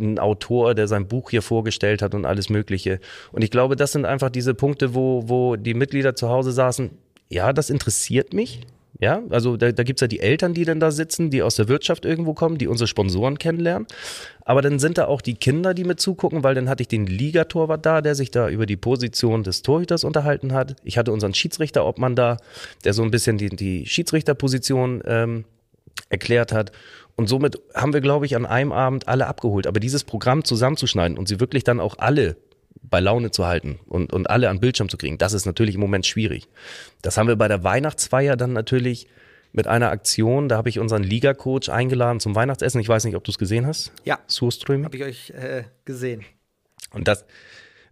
[0.01, 2.99] ein Autor, der sein Buch hier vorgestellt hat und alles Mögliche.
[3.33, 6.93] Und ich glaube, das sind einfach diese Punkte, wo, wo die Mitglieder zu Hause saßen.
[7.29, 8.63] Ja, das interessiert mich.
[8.99, 11.57] Ja, also da, da gibt es ja die Eltern, die dann da sitzen, die aus
[11.57, 13.87] der Wirtschaft irgendwo kommen, die unsere Sponsoren kennenlernen.
[14.45, 17.07] Aber dann sind da auch die Kinder, die mit zugucken, weil dann hatte ich den
[17.07, 20.77] Ligatorwart da, der sich da über die Position des Torhüters unterhalten hat.
[20.83, 22.39] Ich hatte unseren Schiedsrichterobmann da,
[22.85, 25.45] der so ein bisschen die, die Schiedsrichterposition ähm,
[26.09, 26.73] erklärt hat.
[27.17, 29.67] Und somit haben wir, glaube ich, an einem Abend alle abgeholt.
[29.67, 32.37] Aber dieses Programm zusammenzuschneiden und sie wirklich dann auch alle
[32.89, 35.81] bei Laune zu halten und, und alle an Bildschirm zu kriegen, das ist natürlich im
[35.81, 36.49] Moment schwierig.
[37.03, 39.09] Das haben wir bei der Weihnachtsfeier dann natürlich
[39.53, 42.81] mit einer Aktion, da habe ich unseren Liga-Coach eingeladen zum Weihnachtsessen.
[42.81, 43.93] Ich weiß nicht, ob du es gesehen hast.
[44.05, 44.19] Ja.
[44.27, 44.85] Surström.
[44.85, 46.25] Habe ich euch äh, gesehen.
[46.93, 47.25] Und das,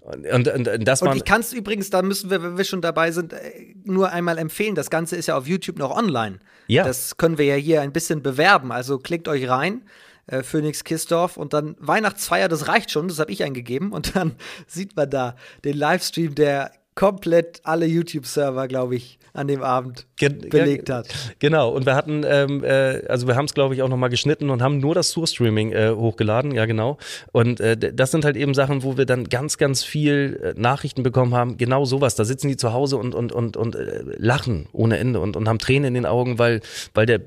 [0.01, 2.83] und, und, und, das und ich kann es übrigens, da müssen wir, wenn wir schon
[2.83, 4.75] dabei sind, äh, nur einmal empfehlen.
[4.75, 6.41] Das Ganze ist ja auf YouTube noch online.
[6.67, 6.85] Ja.
[6.85, 8.71] Das können wir ja hier ein bisschen bewerben.
[8.71, 9.83] Also klickt euch rein
[10.27, 14.37] äh, Phoenix Kistorf und dann Weihnachtsfeier, das reicht schon, das habe ich eingegeben und dann
[14.67, 20.39] sieht man da den Livestream, der komplett alle YouTube-Server, glaube ich, an dem Abend Gen
[20.49, 21.09] belegt hat.
[21.41, 24.49] Genau, und wir hatten, ähm, äh, also wir haben es, glaube ich, auch nochmal geschnitten
[24.49, 26.99] und haben nur das Source-Streaming äh, hochgeladen, ja genau.
[27.33, 31.03] Und äh, das sind halt eben Sachen, wo wir dann ganz, ganz viel äh, Nachrichten
[31.03, 32.15] bekommen haben, genau sowas.
[32.15, 35.49] Da sitzen die zu Hause und, und, und, und äh, lachen ohne Ende und, und
[35.49, 36.61] haben Tränen in den Augen, weil,
[36.95, 37.23] weil der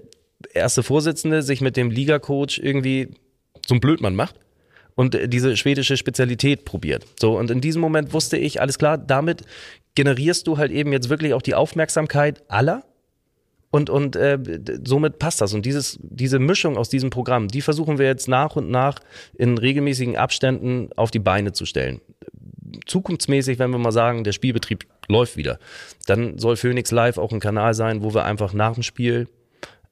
[0.53, 3.09] erste Vorsitzende sich mit dem Liga-Coach irgendwie
[3.69, 4.35] ein Blödmann macht
[4.95, 7.05] und diese schwedische Spezialität probiert.
[7.19, 9.43] So, und in diesem Moment wusste ich, alles klar, damit
[9.95, 12.83] generierst du halt eben jetzt wirklich auch die Aufmerksamkeit aller.
[13.69, 14.39] Und, und äh,
[14.85, 15.53] somit passt das.
[15.53, 18.99] Und dieses, diese Mischung aus diesem Programm, die versuchen wir jetzt nach und nach
[19.37, 21.99] in regelmäßigen Abständen auf die Beine zu stellen.
[22.85, 25.59] Zukunftsmäßig, wenn wir mal sagen, der Spielbetrieb läuft wieder,
[26.05, 29.27] dann soll Phoenix Live auch ein Kanal sein, wo wir einfach nach dem Spiel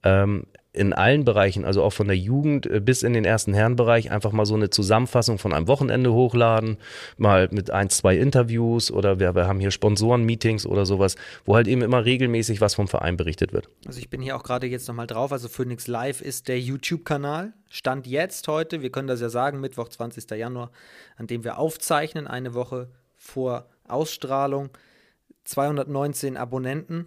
[0.06, 4.12] ähm, in allen Bereichen, also auch von der Jugend äh, bis in den ersten Herrenbereich,
[4.12, 6.78] einfach mal so eine Zusammenfassung von einem Wochenende hochladen,
[7.18, 11.16] mal mit ein, zwei Interviews oder wir, wir haben hier Sponsoren-Meetings oder sowas,
[11.46, 13.70] wo halt eben immer regelmäßig was vom Verein berichtet wird.
[13.88, 17.54] Also ich bin hier auch gerade jetzt nochmal drauf, also Phoenix Live ist der YouTube-Kanal,
[17.70, 20.30] Stand jetzt heute, wir können das ja sagen, Mittwoch, 20.
[20.32, 20.72] Januar,
[21.18, 24.70] an dem wir aufzeichnen, eine Woche vor Ausstrahlung,
[25.46, 27.06] 219 Abonnenten,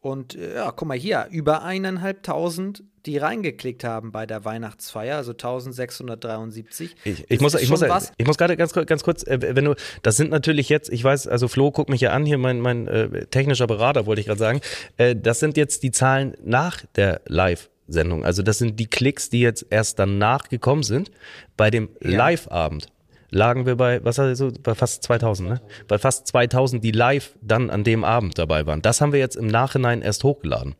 [0.00, 5.32] und äh, ja, guck mal hier, über eineinhalbtausend, die reingeklickt haben bei der Weihnachtsfeier, also
[5.32, 6.96] 1673.
[7.04, 7.82] Ich, ich muss, ich muss,
[8.16, 11.26] ich muss gerade ganz, ganz kurz, äh, wenn du, das sind natürlich jetzt, ich weiß,
[11.26, 14.38] also Flo, guck mich ja an, hier mein, mein äh, technischer Berater, wollte ich gerade
[14.38, 14.60] sagen.
[14.96, 18.24] Äh, das sind jetzt die Zahlen nach der Live-Sendung.
[18.24, 21.10] Also das sind die Klicks, die jetzt erst danach gekommen sind
[21.58, 22.16] bei dem ja.
[22.16, 22.88] Live-Abend.
[23.30, 25.60] Lagen wir bei, was also, bei fast 2000, ne?
[25.88, 28.82] Bei fast 2000, die live dann an dem Abend dabei waren.
[28.82, 30.74] Das haben wir jetzt im Nachhinein erst hochgeladen.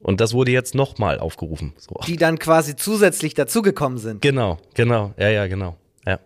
[0.00, 1.72] Und das wurde jetzt nochmal aufgerufen.
[1.78, 1.96] So.
[2.06, 4.22] Die dann quasi zusätzlich dazugekommen sind.
[4.22, 5.76] Genau, genau, ja, ja, genau.
[6.06, 6.20] Ja.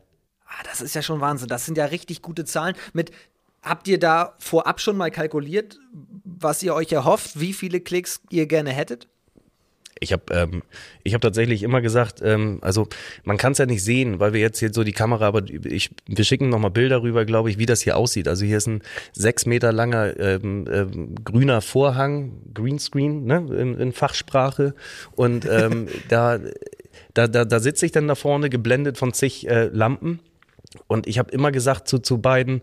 [0.44, 1.48] Ah, das ist ja schon Wahnsinn.
[1.48, 2.74] Das sind ja richtig gute Zahlen.
[2.92, 3.12] Mit,
[3.62, 5.78] habt ihr da vorab schon mal kalkuliert,
[6.24, 9.08] was ihr euch erhofft, wie viele Klicks ihr gerne hättet?
[10.02, 10.62] Ich habe ähm,
[11.04, 12.88] ich hab tatsächlich immer gesagt, ähm, also
[13.24, 15.90] man kann es ja nicht sehen, weil wir jetzt hier so die Kamera, aber ich,
[16.06, 18.26] wir schicken nochmal Bilder rüber, glaube ich, wie das hier aussieht.
[18.26, 18.80] Also hier ist ein
[19.12, 24.74] sechs Meter langer ähm, ähm, grüner Vorhang, Greenscreen, ne, in, in Fachsprache.
[25.16, 26.38] Und ähm, da,
[27.12, 30.20] da, da, da sitze ich dann da vorne, geblendet von zig äh, Lampen.
[30.86, 32.62] Und ich habe immer gesagt zu, zu beiden,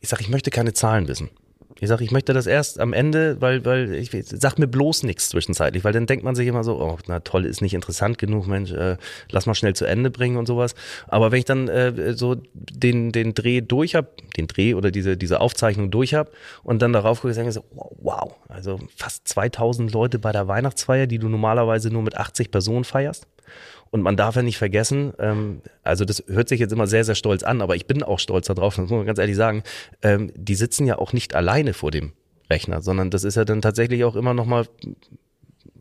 [0.00, 1.30] ich sage, ich möchte keine Zahlen wissen.
[1.78, 5.28] Ich sage, ich möchte das erst am Ende, weil, weil ich sag mir bloß nichts
[5.28, 8.46] zwischenzeitlich, weil dann denkt man sich immer so, oh, na toll, ist nicht interessant genug,
[8.46, 8.96] Mensch, äh,
[9.30, 10.74] lass mal schnell zu Ende bringen und sowas.
[11.06, 14.08] Aber wenn ich dann äh, so den, den Dreh durch habe,
[14.38, 16.30] den Dreh oder diese, diese Aufzeichnung durch habe
[16.62, 21.06] und dann darauf gucke, sage ich so, wow, also fast 2000 Leute bei der Weihnachtsfeier,
[21.06, 23.26] die du normalerweise nur mit 80 Personen feierst.
[23.90, 27.14] Und man darf ja nicht vergessen, ähm, also das hört sich jetzt immer sehr, sehr
[27.14, 29.62] stolz an, aber ich bin auch stolz darauf, das muss man ganz ehrlich sagen,
[30.02, 32.12] ähm, die sitzen ja auch nicht alleine vor dem
[32.50, 34.66] Rechner, sondern das ist ja dann tatsächlich auch immer nochmal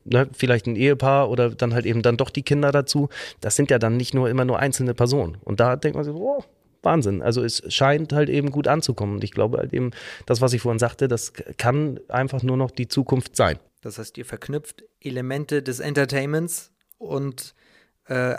[0.05, 3.09] ne, vielleicht ein Ehepaar oder dann halt eben dann doch die Kinder dazu.
[3.41, 5.37] Das sind ja dann nicht nur immer nur einzelne Personen.
[5.43, 6.43] Und da denkt man sich, oh,
[6.83, 7.21] Wahnsinn.
[7.21, 9.15] Also es scheint halt eben gut anzukommen.
[9.15, 9.91] Und ich glaube halt eben,
[10.25, 13.57] das, was ich vorhin sagte, das kann einfach nur noch die Zukunft sein.
[13.81, 17.53] Das heißt, ihr verknüpft Elemente des Entertainments und
[18.07, 18.35] äh,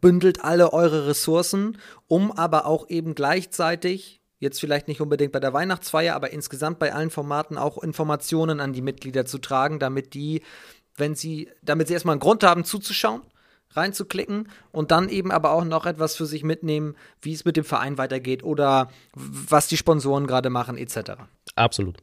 [0.00, 1.78] bündelt alle eure Ressourcen,
[2.08, 6.92] um aber auch eben gleichzeitig, jetzt vielleicht nicht unbedingt bei der Weihnachtsfeier, aber insgesamt bei
[6.92, 10.42] allen Formaten auch Informationen an die Mitglieder zu tragen, damit die,
[10.96, 13.22] wenn sie, damit sie erstmal einen Grund haben zuzuschauen,
[13.70, 17.64] reinzuklicken und dann eben aber auch noch etwas für sich mitnehmen, wie es mit dem
[17.64, 21.12] Verein weitergeht oder was die Sponsoren gerade machen, etc.
[21.54, 22.02] Absolut.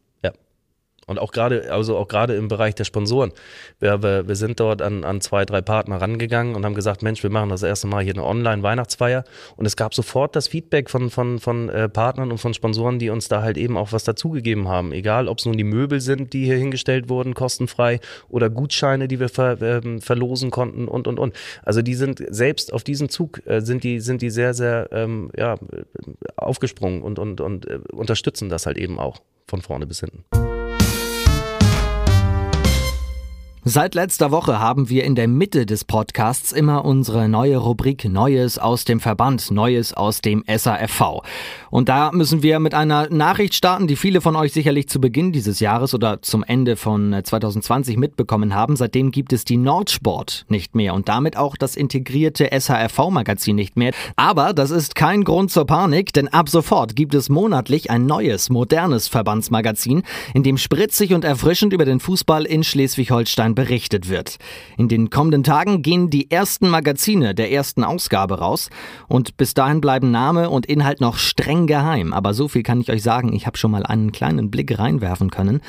[1.09, 3.31] Und auch gerade, also auch gerade im Bereich der Sponsoren.
[3.79, 7.23] Wir, wir, wir sind dort an, an zwei, drei Partner rangegangen und haben gesagt, Mensch,
[7.23, 9.23] wir machen das erste Mal hier eine Online-Weihnachtsfeier.
[9.55, 13.09] Und es gab sofort das Feedback von, von, von äh, Partnern und von Sponsoren, die
[13.09, 14.91] uns da halt eben auch was dazugegeben haben.
[14.91, 19.19] Egal, ob es nun die Möbel sind, die hier hingestellt wurden, kostenfrei, oder Gutscheine, die
[19.19, 21.35] wir ver, äh, verlosen konnten und, und, und.
[21.63, 25.31] Also die sind selbst auf diesen Zug, äh, sind, die, sind die sehr, sehr ähm,
[25.35, 25.55] ja,
[26.35, 29.17] aufgesprungen und, und, und äh, unterstützen das halt eben auch
[29.47, 30.48] von vorne bis hinten.
[33.71, 38.57] Seit letzter Woche haben wir in der Mitte des Podcasts immer unsere neue Rubrik Neues
[38.57, 41.21] aus dem Verband, Neues aus dem SAFV.
[41.69, 45.31] Und da müssen wir mit einer Nachricht starten, die viele von euch sicherlich zu Beginn
[45.33, 48.75] dieses Jahres oder zum Ende von 2020 mitbekommen haben.
[48.75, 53.93] Seitdem gibt es die Nordsport nicht mehr und damit auch das integrierte SAFV-Magazin nicht mehr.
[54.15, 58.49] Aber das ist kein Grund zur Panik, denn ab sofort gibt es monatlich ein neues,
[58.49, 60.01] modernes Verbandsmagazin,
[60.33, 64.37] in dem spritzig und erfrischend über den Fußball in Schleswig-Holstein berichtet wird.
[64.77, 68.69] In den kommenden Tagen gehen die ersten Magazine der ersten Ausgabe raus
[69.09, 72.13] und bis dahin bleiben Name und Inhalt noch streng geheim.
[72.13, 75.29] Aber so viel kann ich euch sagen, ich habe schon mal einen kleinen Blick reinwerfen
[75.29, 75.59] können.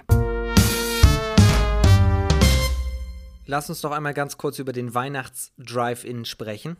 [3.45, 6.75] Lass uns doch einmal ganz kurz über den Weihnachts-Drive-In sprechen.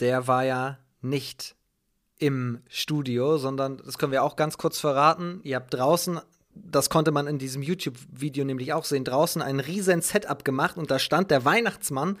[0.00, 1.54] Der war ja nicht
[2.18, 5.40] im Studio, sondern das können wir auch ganz kurz verraten.
[5.44, 6.20] Ihr habt draußen,
[6.54, 10.90] das konnte man in diesem YouTube-Video nämlich auch sehen, draußen ein riesen Setup gemacht und
[10.90, 12.18] da stand der Weihnachtsmann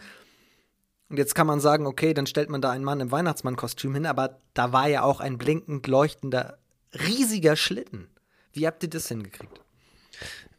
[1.10, 4.06] und jetzt kann man sagen, okay, dann stellt man da einen Mann im Weihnachtsmannkostüm hin,
[4.06, 6.58] aber da war ja auch ein blinkend leuchtender
[6.92, 8.08] riesiger Schlitten.
[8.52, 9.60] Wie habt ihr das hingekriegt?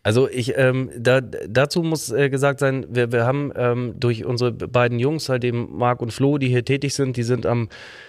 [0.01, 4.51] Also ich, ähm, da, dazu muss äh, gesagt sein, wir, wir haben ähm, durch unsere
[4.53, 7.67] beiden Jungs, halt eben Marc und Flo, die hier tätig sind, die sind am,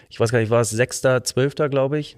[0.09, 2.16] ich weiß gar nicht, war es 6., 12., glaube ich.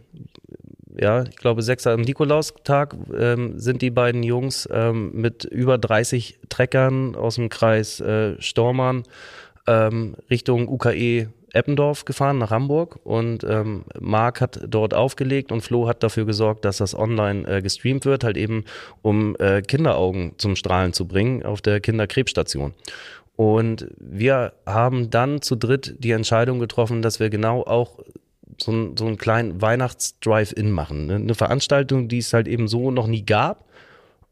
[1.01, 1.87] Ja, ich glaube 6.
[1.87, 7.99] am Nikolaustag ähm, sind die beiden Jungs ähm, mit über 30 Treckern aus dem Kreis
[8.01, 9.05] äh, Stormann
[9.67, 15.87] ähm, Richtung UKE Eppendorf gefahren nach Hamburg und ähm, Marc hat dort aufgelegt und Flo
[15.87, 18.65] hat dafür gesorgt, dass das online äh, gestreamt wird, halt eben
[19.03, 22.73] um äh, Kinderaugen zum Strahlen zu bringen auf der Kinderkrebsstation.
[23.37, 27.99] Und wir haben dann zu dritt die Entscheidung getroffen, dass wir genau auch
[28.61, 31.11] so, so einen kleinen Weihnachts-Drive-In machen.
[31.11, 33.65] Eine Veranstaltung, die es halt eben so noch nie gab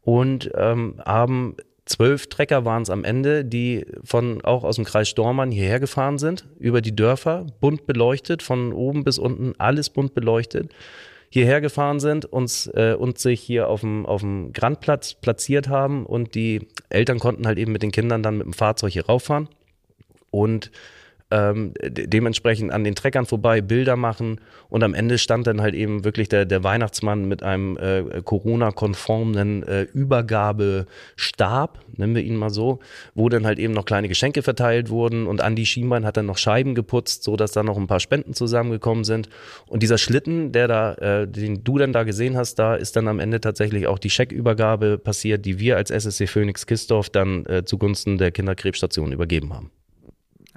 [0.03, 5.09] und ähm, haben zwölf Trecker waren es am Ende, die von auch aus dem Kreis
[5.09, 10.13] Stormann hierher gefahren sind, über die Dörfer, bunt beleuchtet, von oben bis unten alles bunt
[10.13, 10.71] beleuchtet,
[11.29, 16.05] hierher gefahren sind, uns äh, und sich hier auf dem, auf dem Grandplatz platziert haben
[16.05, 19.47] und die Eltern konnten halt eben mit den Kindern dann mit dem Fahrzeug hier rauffahren.
[20.29, 20.71] Und
[21.31, 24.39] ähm, dementsprechend an den Treckern vorbei, Bilder machen.
[24.69, 29.63] Und am Ende stand dann halt eben wirklich der, der Weihnachtsmann mit einem äh, Corona-konformen
[29.63, 32.79] äh, Übergabestab, nennen wir ihn mal so,
[33.15, 35.27] wo dann halt eben noch kleine Geschenke verteilt wurden.
[35.27, 38.33] Und Andi Schienbein hat dann noch Scheiben geputzt, so dass da noch ein paar Spenden
[38.33, 39.29] zusammengekommen sind.
[39.67, 43.07] Und dieser Schlitten, der da, äh, den du dann da gesehen hast, da ist dann
[43.07, 47.63] am Ende tatsächlich auch die Scheckübergabe passiert, die wir als SSC Phoenix Kistorf dann äh,
[47.65, 49.71] zugunsten der Kinderkrebsstation übergeben haben.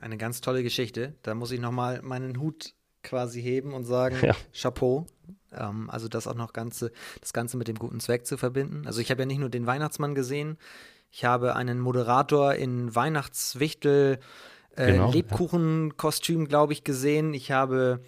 [0.04, 1.14] Eine ganz tolle Geschichte.
[1.22, 4.36] Da muss ich nochmal meinen Hut quasi heben und sagen, ja.
[4.52, 5.06] Chapeau.
[5.50, 8.86] Ähm, also das auch noch Ganze, das Ganze mit dem guten Zweck zu verbinden.
[8.86, 10.58] Also ich habe ja nicht nur den Weihnachtsmann gesehen,
[11.10, 14.18] ich habe einen Moderator in Weihnachtswichtel,
[14.76, 17.32] äh, genau, Lebkuchenkostüm, glaube ich, gesehen.
[17.32, 18.00] Ich habe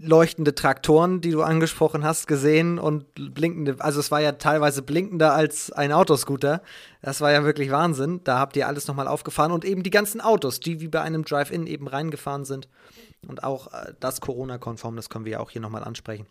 [0.00, 5.34] leuchtende Traktoren, die du angesprochen hast, gesehen und blinkende, also es war ja teilweise blinkender
[5.34, 6.62] als ein Autoscooter.
[7.02, 8.20] Das war ja wirklich Wahnsinn.
[8.24, 11.24] Da habt ihr alles nochmal aufgefahren und eben die ganzen Autos, die wie bei einem
[11.24, 12.68] Drive-In eben reingefahren sind.
[13.26, 16.26] Und auch äh, das Corona-konform, das können wir ja auch hier nochmal ansprechen.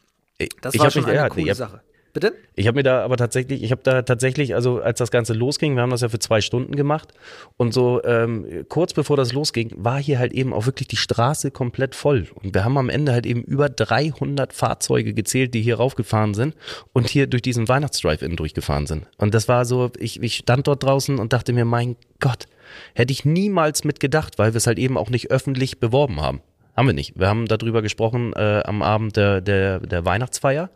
[0.61, 1.81] Das ich war schon eine coole Sache.
[2.19, 2.35] Bitte?
[2.55, 5.75] Ich habe mir da aber tatsächlich, ich habe da tatsächlich, also als das Ganze losging,
[5.75, 7.13] wir haben das ja für zwei Stunden gemacht
[7.55, 11.49] und so ähm, kurz bevor das losging, war hier halt eben auch wirklich die Straße
[11.51, 15.77] komplett voll und wir haben am Ende halt eben über 300 Fahrzeuge gezählt, die hier
[15.77, 16.55] raufgefahren sind
[16.91, 19.07] und hier durch diesen Weihnachtsdrive-In durchgefahren sind.
[19.17, 22.47] Und das war so, ich, ich stand dort draußen und dachte mir, mein Gott,
[22.95, 26.41] hätte ich niemals mitgedacht, weil wir es halt eben auch nicht öffentlich beworben haben.
[26.75, 27.17] Haben wir nicht.
[27.17, 30.69] Wir haben darüber gesprochen äh, am Abend der, der, der Weihnachtsfeier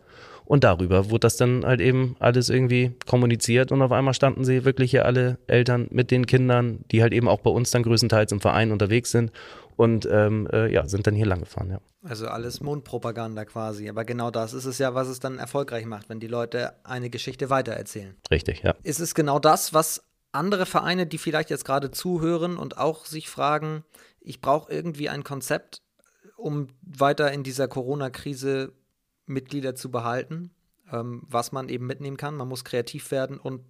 [0.44, 4.64] und darüber wurde das dann halt eben alles irgendwie kommuniziert und auf einmal standen sie
[4.64, 8.32] wirklich hier alle Eltern mit den Kindern, die halt eben auch bei uns dann größtenteils
[8.32, 9.32] im Verein unterwegs sind
[9.76, 11.80] und ähm, äh, ja, sind dann hier lang gefahren, ja.
[12.02, 13.88] Also alles Mundpropaganda quasi.
[13.88, 17.10] Aber genau das ist es ja, was es dann erfolgreich macht, wenn die Leute eine
[17.10, 18.14] Geschichte weitererzählen.
[18.30, 18.74] Richtig, ja.
[18.82, 23.28] Ist es genau das, was andere Vereine, die vielleicht jetzt gerade zuhören und auch sich
[23.28, 23.84] fragen,
[24.20, 25.82] ich brauche irgendwie ein Konzept,
[26.36, 28.72] um weiter in dieser Corona-Krise
[29.26, 30.50] Mitglieder zu behalten,
[30.92, 32.36] ähm, was man eben mitnehmen kann.
[32.36, 33.62] Man muss kreativ werden und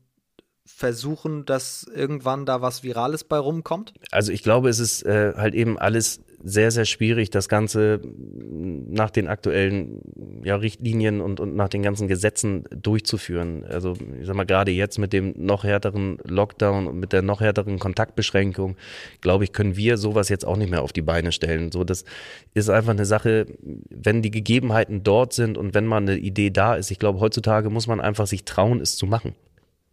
[0.67, 3.93] versuchen, dass irgendwann da was Virales bei rumkommt?
[4.11, 9.09] Also ich glaube, es ist äh, halt eben alles sehr, sehr schwierig, das Ganze nach
[9.09, 10.03] den aktuellen
[10.45, 13.65] ja, Richtlinien und, und nach den ganzen Gesetzen durchzuführen.
[13.65, 17.41] Also ich sag mal, gerade jetzt mit dem noch härteren Lockdown und mit der noch
[17.41, 18.77] härteren Kontaktbeschränkung,
[19.23, 21.73] glaube ich, können wir sowas jetzt auch nicht mehr auf die Beine stellen.
[21.73, 22.05] So, das
[22.53, 23.47] ist einfach eine Sache,
[23.89, 26.91] wenn die Gegebenheiten dort sind und wenn mal eine Idee da ist.
[26.91, 29.35] Ich glaube, heutzutage muss man einfach sich trauen, es zu machen.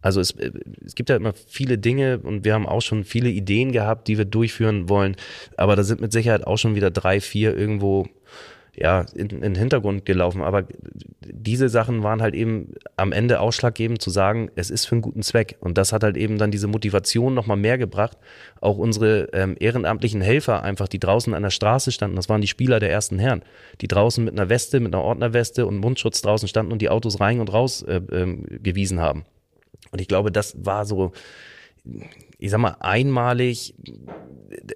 [0.02, 0.52] Also es, äh,
[0.84, 4.18] es gibt ja immer viele Dinge und wir haben auch schon viele Ideen gehabt, die
[4.18, 5.16] wir durchführen wollen.
[5.56, 8.08] Aber da sind mit Sicherheit auch schon wieder drei, vier irgendwo
[8.74, 10.42] ja, in, in den Hintergrund gelaufen.
[10.42, 10.64] Aber
[11.20, 15.22] diese Sachen waren halt eben am Ende ausschlaggebend zu sagen, es ist für einen guten
[15.22, 15.56] Zweck.
[15.60, 18.16] Und das hat halt eben dann diese Motivation nochmal mehr gebracht.
[18.60, 22.48] Auch unsere ähm, ehrenamtlichen Helfer einfach, die draußen an der Straße standen, das waren die
[22.48, 23.42] Spieler der ersten Herren,
[23.82, 27.20] die draußen mit einer Weste, mit einer Ordnerweste und Mundschutz draußen standen und die Autos
[27.20, 29.24] rein und raus äh, äh, gewiesen haben.
[29.92, 31.12] Und ich glaube, das war so,
[32.38, 33.74] ich sag mal, einmalig,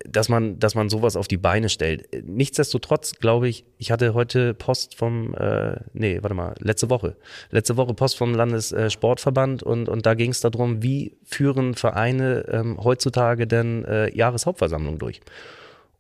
[0.09, 2.09] dass man, dass man sowas auf die Beine stellt.
[2.24, 7.16] Nichtsdestotrotz glaube ich, ich hatte heute Post vom, äh, nee, warte mal, letzte Woche,
[7.50, 12.79] letzte Woche Post vom Landessportverband und, und da ging es darum, wie führen Vereine ähm,
[12.83, 15.20] heutzutage denn äh, Jahreshauptversammlung durch.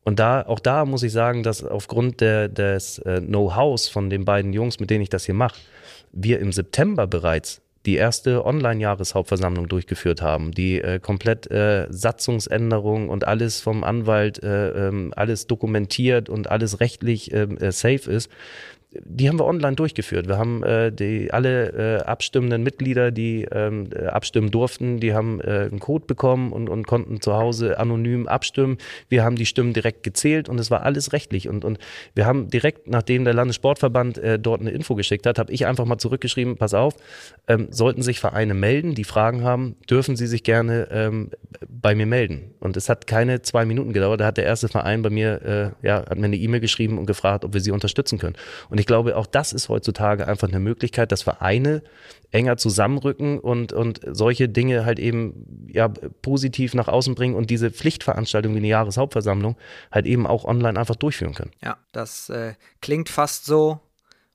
[0.04, 4.24] Und da, auch da muss ich sagen, dass aufgrund der, des äh, Know-hows von den
[4.24, 5.58] beiden Jungs, mit denen ich das hier mache,
[6.12, 13.26] wir im September bereits die erste Online-Jahreshauptversammlung durchgeführt haben, die äh, komplett äh, Satzungsänderung und
[13.26, 18.30] alles vom Anwalt, äh, ähm, alles dokumentiert und alles rechtlich ähm, äh, safe ist,
[19.04, 20.28] die haben wir online durchgeführt.
[20.28, 25.40] Wir haben äh, die, alle äh, abstimmenden Mitglieder, die ähm, äh, abstimmen durften, die haben
[25.40, 28.78] äh, einen Code bekommen und, und konnten zu Hause anonym abstimmen.
[29.08, 31.48] Wir haben die Stimmen direkt gezählt und es war alles rechtlich.
[31.48, 31.78] Und, und
[32.14, 35.84] wir haben direkt, nachdem der Landessportverband äh, dort eine Info geschickt hat, habe ich einfach
[35.84, 36.94] mal zurückgeschrieben, pass auf,
[37.48, 41.30] ähm, sollten sich Vereine melden, die Fragen haben, dürfen sie sich gerne ähm,
[41.68, 42.54] bei mir melden.
[42.60, 45.86] Und es hat keine zwei Minuten gedauert, da hat der erste Verein bei mir, äh,
[45.86, 48.36] ja, hat mir eine E-Mail geschrieben und gefragt, ob wir sie unterstützen können.
[48.70, 51.82] Und ich glaube, auch das ist heutzutage einfach eine Möglichkeit, dass Vereine
[52.30, 55.88] enger zusammenrücken und, und solche Dinge halt eben ja,
[56.22, 59.56] positiv nach außen bringen und diese Pflichtveranstaltung wie eine Jahreshauptversammlung
[59.92, 61.52] halt eben auch online einfach durchführen können.
[61.62, 63.80] Ja, das äh, klingt fast so,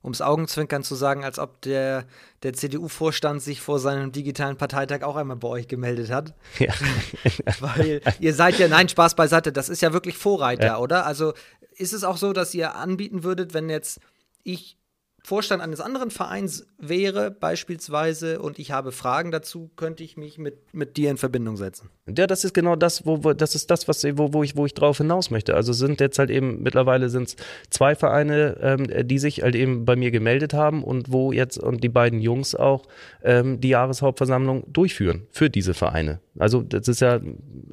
[0.04, 2.06] ums Augenzwinkern zu sagen, als ob der,
[2.44, 6.34] der CDU-Vorstand sich vor seinem digitalen Parteitag auch einmal bei euch gemeldet hat.
[6.58, 6.74] Ja.
[7.60, 10.78] Weil ihr seid ja, nein, Spaß beiseite, das ist ja wirklich Vorreiter, ja.
[10.80, 11.06] oder?
[11.06, 11.34] Also
[11.76, 14.00] ist es auch so, dass ihr anbieten würdet, wenn jetzt
[14.44, 14.78] ich
[15.24, 20.74] Vorstand eines anderen Vereins wäre, beispielsweise, und ich habe Fragen dazu, könnte ich mich mit,
[20.74, 21.90] mit dir in Verbindung setzen.
[22.18, 24.66] Ja, das ist genau das, wo, wo das ist das, was, wo, wo, ich, wo
[24.66, 25.56] ich drauf hinaus möchte.
[25.56, 27.36] Also sind jetzt halt eben, mittlerweile sind es
[27.70, 31.84] zwei Vereine, ähm, die sich halt eben bei mir gemeldet haben und wo jetzt und
[31.84, 32.84] die beiden Jungs auch
[33.24, 36.20] ähm, die Jahreshauptversammlung durchführen für diese Vereine.
[36.40, 37.20] Also das ist ja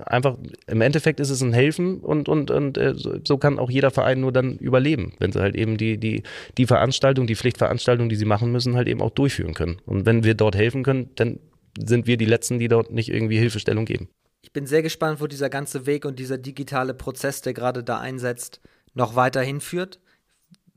[0.05, 0.37] einfach,
[0.67, 4.21] im Endeffekt ist es ein Helfen und, und, und äh, so kann auch jeder Verein
[4.21, 6.25] nur dann überleben, wenn sie halt eben die, die,
[6.59, 9.81] die Veranstaltung, die Pflichtveranstaltung, die sie machen müssen, halt eben auch durchführen können.
[9.87, 11.41] Und wenn wir dort helfen können, dann
[11.79, 14.09] sind wir die Letzten, die dort nicht irgendwie Hilfestellung geben.
[14.43, 17.99] Ich bin sehr gespannt, wo dieser ganze Weg und dieser digitale Prozess, der gerade da
[17.99, 18.61] einsetzt,
[18.95, 20.01] noch weiter hinführt.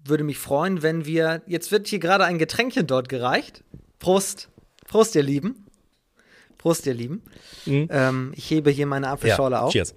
[0.04, 1.42] Würde mich freuen, wenn wir.
[1.46, 3.64] Jetzt wird hier gerade ein Getränkchen dort gereicht.
[4.00, 4.50] Prost.
[4.88, 5.68] Prost, ihr Lieben.
[6.58, 7.22] Prost, ihr Lieben.
[7.66, 7.88] Mhm.
[7.92, 9.72] Ähm, ich hebe hier meine Apfelschorle ja, auf.
[9.72, 9.96] Cheers.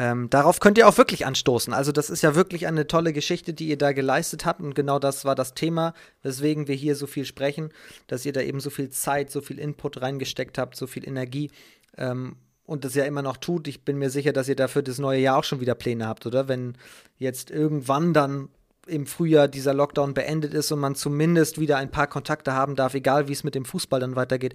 [0.00, 1.74] Ähm, darauf könnt ihr auch wirklich anstoßen.
[1.74, 4.62] Also das ist ja wirklich eine tolle Geschichte, die ihr da geleistet habt.
[4.62, 5.92] Und genau das war das Thema,
[6.22, 7.68] weswegen wir hier so viel sprechen,
[8.06, 11.50] dass ihr da eben so viel Zeit, so viel Input reingesteckt habt, so viel Energie
[11.98, 13.68] ähm, und das ja immer noch tut.
[13.68, 16.24] Ich bin mir sicher, dass ihr dafür das neue Jahr auch schon wieder Pläne habt,
[16.24, 16.48] oder?
[16.48, 16.78] Wenn
[17.18, 18.48] jetzt irgendwann dann
[18.86, 22.94] im Frühjahr dieser Lockdown beendet ist und man zumindest wieder ein paar Kontakte haben darf,
[22.94, 24.54] egal wie es mit dem Fußball dann weitergeht.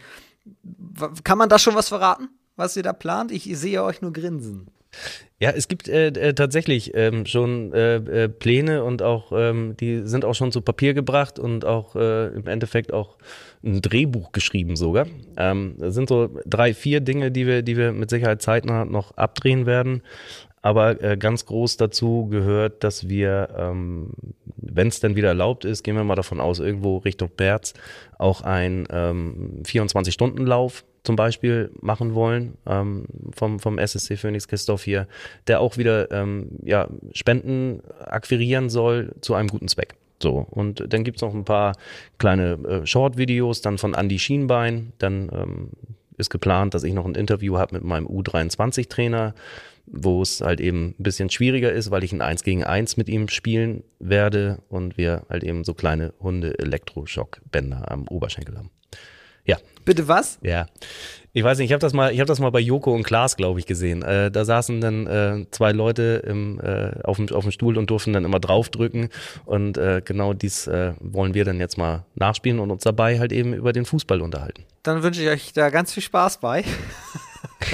[1.23, 3.31] Kann man da schon was verraten, was ihr da plant?
[3.31, 4.71] Ich sehe euch nur grinsen.
[5.37, 10.07] Ja, es gibt äh, äh, tatsächlich ähm, schon äh, äh, Pläne und auch ähm, die
[10.07, 13.17] sind auch schon zu Papier gebracht und auch äh, im Endeffekt auch
[13.61, 15.07] ein Drehbuch geschrieben sogar.
[15.35, 19.17] Ähm, das sind so drei, vier Dinge, die wir, die wir mit Sicherheit zeitnah noch
[19.17, 20.03] abdrehen werden.
[20.61, 24.13] Aber ganz groß dazu gehört, dass wir, ähm,
[24.57, 27.75] wenn es denn wieder erlaubt ist, gehen wir mal davon aus, irgendwo Richtung März
[28.17, 35.07] auch ein ähm, 24-Stunden-Lauf zum Beispiel machen wollen ähm, vom, vom SSC Phoenix Christoph hier,
[35.47, 39.95] der auch wieder ähm, ja, Spenden akquirieren soll zu einem guten Zweck.
[40.21, 41.75] So, und dann gibt es noch ein paar
[42.17, 44.93] kleine äh, Short-Videos, dann von Andy Schienbein.
[44.97, 45.69] Dann ähm,
[46.17, 49.35] ist geplant, dass ich noch ein Interview habe mit meinem U23-Trainer,
[49.87, 53.09] wo es halt eben ein bisschen schwieriger ist, weil ich ein 1 gegen 1 mit
[53.09, 58.71] ihm spielen werde und wir halt eben so kleine Hunde-Elektroschockbänder am Oberschenkel haben.
[59.45, 59.57] Ja.
[59.85, 60.39] Bitte was?
[60.41, 60.65] Ja.
[61.31, 63.35] Ich weiß nicht, ich habe das mal, ich habe das mal bei Joko und Klaas,
[63.35, 64.03] glaube ich, gesehen.
[64.03, 67.89] Äh, da saßen dann äh, zwei Leute im, äh, auf, dem, auf dem Stuhl und
[67.89, 69.09] durften dann immer draufdrücken.
[69.43, 73.33] Und äh, genau dies äh, wollen wir dann jetzt mal nachspielen und uns dabei halt
[73.33, 74.63] eben über den Fußball unterhalten.
[74.83, 76.63] Dann wünsche ich euch da ganz viel Spaß bei.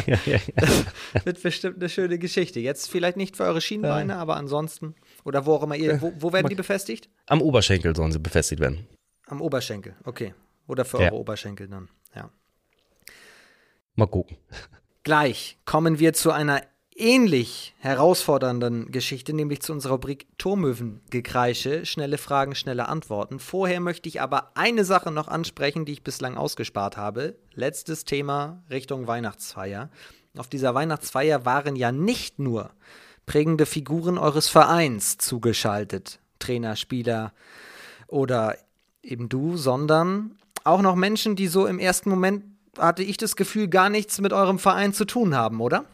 [0.07, 0.39] ja, ja, ja.
[0.55, 0.85] Das
[1.25, 2.59] wird bestimmt eine schöne Geschichte.
[2.59, 4.95] Jetzt vielleicht nicht für eure Schienbeine, aber ansonsten.
[5.23, 6.01] Oder wo auch immer ihr.
[6.01, 7.09] Wo, wo werden die befestigt?
[7.27, 8.87] Am Oberschenkel sollen sie befestigt werden.
[9.27, 10.33] Am Oberschenkel, okay.
[10.67, 12.29] Oder für eure Oberschenkel dann, ja.
[13.95, 14.37] Mal gucken.
[15.03, 16.61] Gleich kommen wir zu einer
[16.95, 21.85] ähnlich herausfordernden Geschichte, nämlich zu unserer Rubrik Turmöwengekreische.
[21.85, 23.39] Schnelle Fragen, schnelle Antworten.
[23.39, 27.35] Vorher möchte ich aber eine Sache noch ansprechen, die ich bislang ausgespart habe.
[27.53, 29.89] Letztes Thema Richtung Weihnachtsfeier.
[30.37, 32.71] Auf dieser Weihnachtsfeier waren ja nicht nur
[33.25, 37.33] prägende Figuren eures Vereins zugeschaltet, Trainer, Spieler
[38.07, 38.57] oder
[39.01, 42.43] eben du, sondern auch noch Menschen, die so im ersten Moment,
[42.77, 45.85] hatte ich das Gefühl, gar nichts mit eurem Verein zu tun haben, oder?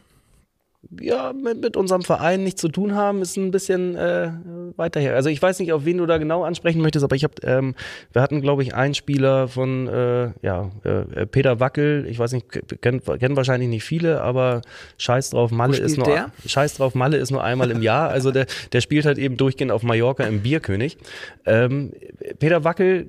[1.00, 4.30] Ja, mit, mit unserem Verein nichts zu tun haben, ist ein bisschen äh,
[4.76, 5.16] weiter her.
[5.16, 7.74] Also ich weiß nicht, auf wen du da genau ansprechen möchtest, aber ich habe, ähm,
[8.12, 12.06] wir hatten, glaube ich, einen Spieler von, äh, ja, äh, Peter Wackel.
[12.08, 12.46] Ich weiß nicht,
[12.80, 14.62] kennen kenn wahrscheinlich nicht viele, aber
[14.98, 16.30] Scheiß drauf, Malle ist nur, der?
[16.46, 18.10] Scheiß drauf, Malle ist nur einmal im Jahr.
[18.10, 20.96] Also der, der spielt halt eben durchgehend auf Mallorca im Bierkönig.
[21.44, 21.92] Ähm,
[22.38, 23.08] Peter Wackel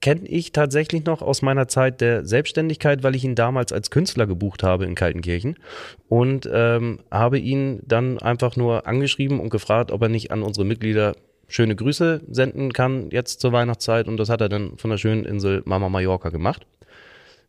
[0.00, 4.26] kenne ich tatsächlich noch aus meiner Zeit der Selbstständigkeit, weil ich ihn damals als Künstler
[4.26, 5.56] gebucht habe in Kaltenkirchen
[6.08, 10.64] und ähm, habe ihn dann einfach nur angeschrieben und gefragt, ob er nicht an unsere
[10.64, 11.14] Mitglieder
[11.48, 15.24] schöne Grüße senden kann jetzt zur Weihnachtszeit und das hat er dann von der schönen
[15.24, 16.66] Insel Mama Mallorca gemacht.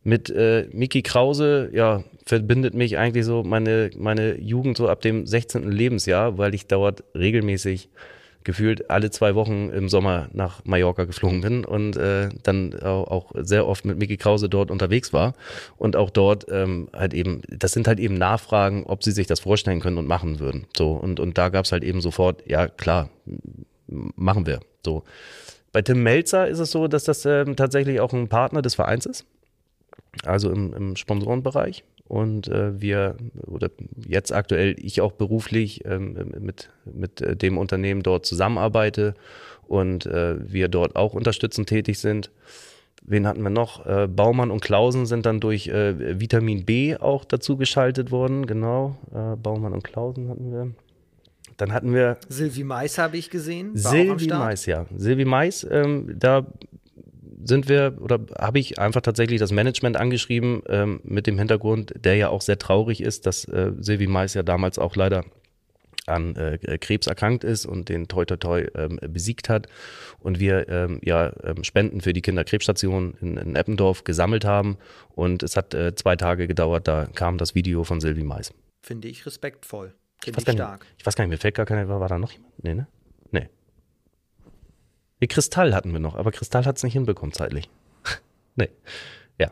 [0.04, 5.26] Mit äh, Miki Krause, ja, verbindet mich eigentlich so meine, meine Jugend so ab dem
[5.26, 5.72] 16.
[5.72, 7.90] Lebensjahr, weil ich dort regelmäßig
[8.46, 13.68] gefühlt alle zwei Wochen im Sommer nach Mallorca geflogen bin und äh, dann auch, sehr
[13.68, 15.34] oft mit Miki Krause dort unterwegs war
[15.78, 19.42] und auch dort ähm, halt eben, das sind halt eben Nachfragen, ob sie sich das
[19.42, 20.68] vorstellen können und machen würden.
[20.78, 23.10] So und, und da gab es halt eben sofort, ja klar,
[23.88, 24.62] machen wir.
[24.86, 25.04] So.
[25.74, 29.06] Bei Tim Melzer ist es so, dass das ähm, tatsächlich auch ein Partner des Vereins
[29.06, 29.26] ist
[30.24, 31.84] also im, im Sponsorenbereich.
[32.08, 33.16] Und äh, wir,
[33.48, 33.72] oder
[34.08, 39.16] jetzt aktuell ich auch beruflich ähm, mit, mit äh, dem Unternehmen dort zusammenarbeite
[39.68, 42.30] und äh, wir dort auch unterstützend tätig sind.
[43.08, 43.86] Wen hatten wir noch?
[43.86, 48.98] Äh, Baumann und Klausen sind dann durch äh, Vitamin B auch dazu geschaltet worden, genau.
[49.14, 50.72] Äh, Baumann und Klausen hatten wir.
[51.58, 52.18] Dann hatten wir.
[52.28, 53.72] Silvi Mais habe ich gesehen.
[53.76, 54.86] Silvi Mais, ja.
[54.96, 56.46] Silvi Mais, ähm, da
[57.46, 62.16] sind wir oder habe ich einfach tatsächlich das Management angeschrieben ähm, mit dem Hintergrund, der
[62.16, 65.24] ja auch sehr traurig ist, dass äh, Silvi Mais ja damals auch leider
[66.08, 69.68] an äh, Krebs erkrankt ist und den Toi Toi Toi ähm, besiegt hat
[70.20, 74.78] und wir ähm, ja ähm, Spenden für die Kinderkrebsstation in, in Eppendorf gesammelt haben
[75.16, 78.54] und es hat äh, zwei Tage gedauert, da kam das Video von Silvi Mais.
[78.82, 79.94] Finde ich respektvoll.
[80.24, 80.82] Finde ich, ich stark.
[80.82, 82.64] Nicht, ich weiß gar nicht, mir fällt gar keiner, war da noch jemand?
[82.64, 82.88] Nee, ne?
[85.20, 87.70] Nee, Kristall hatten wir noch, aber Kristall hat es nicht hinbekommen zeitlich.
[88.56, 88.70] nee.
[89.40, 89.50] Ja.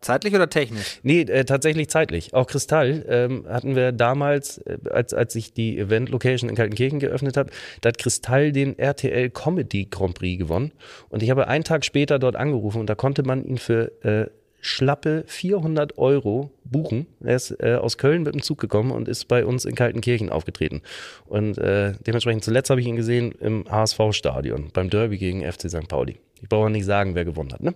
[0.00, 1.00] Zeitlich oder technisch?
[1.02, 2.34] Nee, äh, tatsächlich zeitlich.
[2.34, 7.36] Auch Kristall ähm, hatten wir damals, äh, als, als ich die Event-Location in Kaltenkirchen geöffnet
[7.36, 10.72] habe, da hat Kristall den RTL Comedy Grand Prix gewonnen.
[11.08, 14.30] Und ich habe einen Tag später dort angerufen und da konnte man ihn für äh,
[14.60, 17.06] schlappe 400 Euro buchen.
[17.20, 20.30] Er ist äh, aus Köln mit dem Zug gekommen und ist bei uns in Kaltenkirchen
[20.30, 20.82] aufgetreten.
[21.26, 25.88] Und äh, dementsprechend zuletzt habe ich ihn gesehen im HSV-Stadion beim Derby gegen FC St.
[25.88, 26.18] Pauli.
[26.40, 27.74] Ich brauche nicht sagen, wer gewonnen hat, ne?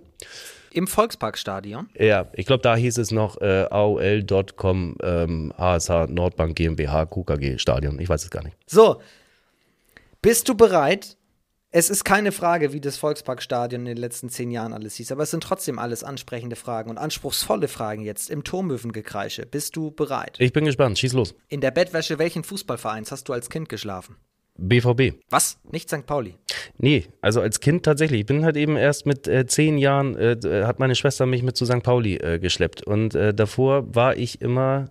[0.74, 1.90] Im Volksparkstadion?
[1.98, 8.00] Ja, ich glaube, da hieß es noch äh, AOL.com ähm, ASH Nordbank GmbH KKG Stadion.
[8.00, 8.56] Ich weiß es gar nicht.
[8.66, 9.02] So,
[10.22, 11.18] bist du bereit,
[11.74, 15.22] es ist keine Frage, wie das Volksparkstadion in den letzten zehn Jahren alles hieß, aber
[15.22, 19.46] es sind trotzdem alles ansprechende Fragen und anspruchsvolle Fragen jetzt im Turmöwengekreische.
[19.46, 20.36] Bist du bereit?
[20.38, 21.34] Ich bin gespannt, schieß los.
[21.48, 24.16] In der Bettwäsche welchen Fußballvereins hast du als Kind geschlafen?
[24.58, 25.14] BVB.
[25.30, 25.58] Was?
[25.70, 26.04] Nicht St.
[26.04, 26.34] Pauli?
[26.76, 28.20] Nee, also als Kind tatsächlich.
[28.20, 31.56] Ich bin halt eben erst mit äh, zehn Jahren, äh, hat meine Schwester mich mit
[31.56, 31.82] zu St.
[31.82, 32.86] Pauli äh, geschleppt.
[32.86, 34.90] Und äh, davor war ich immer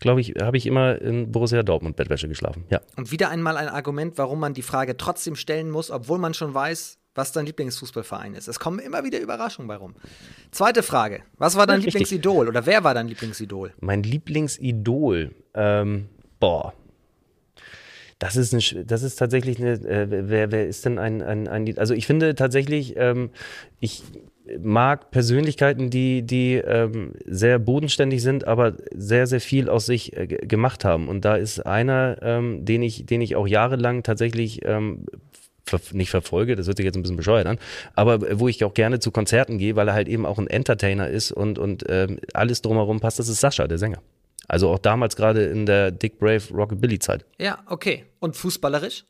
[0.00, 2.64] glaube ich, habe ich immer in Borussia Dortmund Bettwäsche geschlafen.
[2.70, 2.80] Ja.
[2.96, 6.52] Und wieder einmal ein Argument, warum man die Frage trotzdem stellen muss, obwohl man schon
[6.54, 8.48] weiß, was dein Lieblingsfußballverein ist.
[8.48, 9.94] Es kommen immer wieder Überraschungen bei rum.
[10.52, 11.22] Zweite Frage.
[11.38, 13.72] Was war dein ja, Lieblingsidol oder wer war dein Lieblingsidol?
[13.80, 15.32] Mein Lieblingsidol?
[15.54, 16.72] Ähm, boah.
[18.18, 21.78] Das ist, eine, das ist tatsächlich eine, äh, wer, wer ist denn ein, ein, ein,
[21.78, 23.30] also ich finde tatsächlich, ähm,
[23.80, 24.02] ich,
[24.62, 30.26] mag Persönlichkeiten, die, die ähm, sehr bodenständig sind, aber sehr, sehr viel aus sich äh,
[30.26, 31.08] gemacht haben.
[31.08, 35.06] Und da ist einer, ähm, den, ich, den ich auch jahrelang tatsächlich ähm,
[35.64, 37.58] ver nicht verfolge, das hört sich jetzt ein bisschen bescheuert an,
[37.94, 41.08] aber wo ich auch gerne zu Konzerten gehe, weil er halt eben auch ein Entertainer
[41.08, 44.02] ist und, und ähm, alles drumherum passt, das ist Sascha, der Sänger.
[44.48, 47.24] Also auch damals gerade in der Dick Brave Rockabilly-Zeit.
[47.38, 48.04] Ja, okay.
[48.18, 49.04] Und fußballerisch?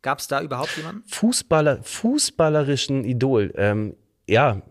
[0.00, 1.02] Gab es da überhaupt jemanden?
[1.08, 3.52] Fußballer, fußballerischen Idol.
[3.56, 4.62] Ähm, ja,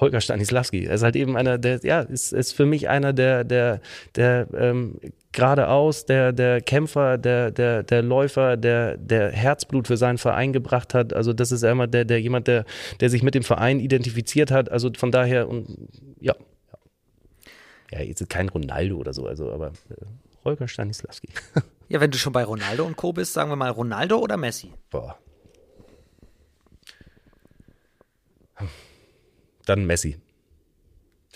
[0.00, 0.86] Holger Stanislawski.
[0.86, 3.80] Er ist halt eben einer, der, ja, ist, ist für mich einer der, der,
[4.16, 4.98] der ähm,
[5.32, 10.94] geradeaus, der, der Kämpfer, der, der, der Läufer, der, der Herzblut für seinen Verein gebracht
[10.94, 11.12] hat.
[11.12, 12.64] Also das ist immer der, der jemand, der,
[13.00, 14.70] der sich mit dem Verein identifiziert hat.
[14.70, 15.88] Also von daher und
[16.20, 16.34] ja.
[17.90, 20.04] Ja, jetzt kein Ronaldo oder so, also aber äh,
[20.44, 21.28] Holger Stanislawski.
[21.88, 23.12] ja, wenn du schon bei Ronaldo und Co.
[23.12, 24.72] bist, sagen wir mal Ronaldo oder Messi?
[24.90, 25.18] Boah.
[29.64, 30.16] Dann Messi.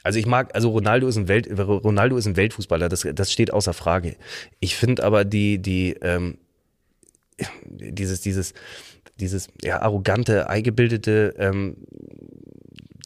[0.04, 3.52] Also ich mag, also Ronaldo ist ein Welt, Ronaldo ist ein Weltfußballer, das, das steht
[3.52, 4.16] außer Frage.
[4.60, 6.38] Ich finde aber die, die, ähm,
[7.66, 8.54] dieses, dieses,
[9.18, 11.76] dieses ja, arrogante, eingebildete ähm,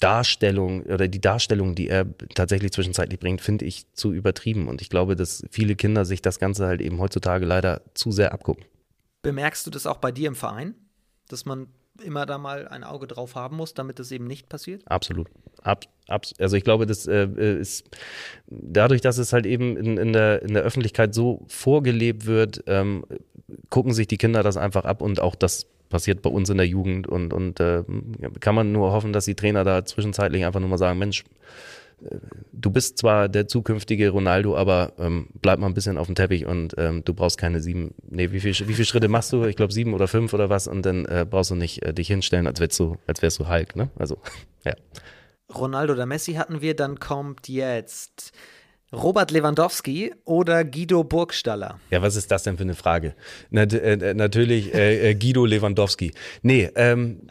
[0.01, 4.69] Darstellung oder die Darstellung, die er tatsächlich zwischenzeitlich bringt, finde ich zu übertrieben.
[4.69, 8.33] Und ich glaube, dass viele Kinder sich das Ganze halt eben heutzutage leider zu sehr
[8.33, 8.65] abgucken.
[9.23, 10.75] Bemerkst du das auch bei dir im Verein?
[11.29, 11.69] Dass man
[12.03, 14.83] immer da mal ein Auge drauf haben muss, damit das eben nicht passiert?
[14.87, 15.29] Absolut.
[15.63, 17.27] Ab, ab, also ich glaube, das äh,
[17.59, 17.89] ist
[18.47, 23.05] dadurch, dass es halt eben in, in, der, in der Öffentlichkeit so vorgelebt wird, ähm,
[23.71, 26.67] gucken sich die Kinder das einfach ab und auch das passiert bei uns in der
[26.67, 27.85] Jugend und, und äh,
[28.41, 31.25] kann man nur hoffen, dass die Trainer da zwischenzeitlich einfach nur mal sagen, Mensch,
[32.53, 36.47] du bist zwar der zukünftige Ronaldo, aber ähm, bleib mal ein bisschen auf dem Teppich
[36.47, 39.45] und ähm, du brauchst keine sieben, nee, wie, viel, wie viele Schritte machst du?
[39.45, 42.09] Ich glaube sieben oder fünf oder was und dann äh, brauchst du nicht äh, dich
[42.09, 43.91] hinstellen, als wärst du, als wärst du Hulk, ne?
[43.99, 44.19] Also,
[44.65, 44.75] ja.
[45.55, 48.33] Ronaldo oder Messi hatten wir, dann kommt jetzt
[48.93, 51.81] Robert Lewandowski oder Guido Burgstaller?
[51.91, 53.15] Ja, was ist das denn für eine Frage?
[53.51, 56.13] Na, äh, natürlich äh, äh, Guido Lewandowski.
[56.43, 57.27] Nee, ähm,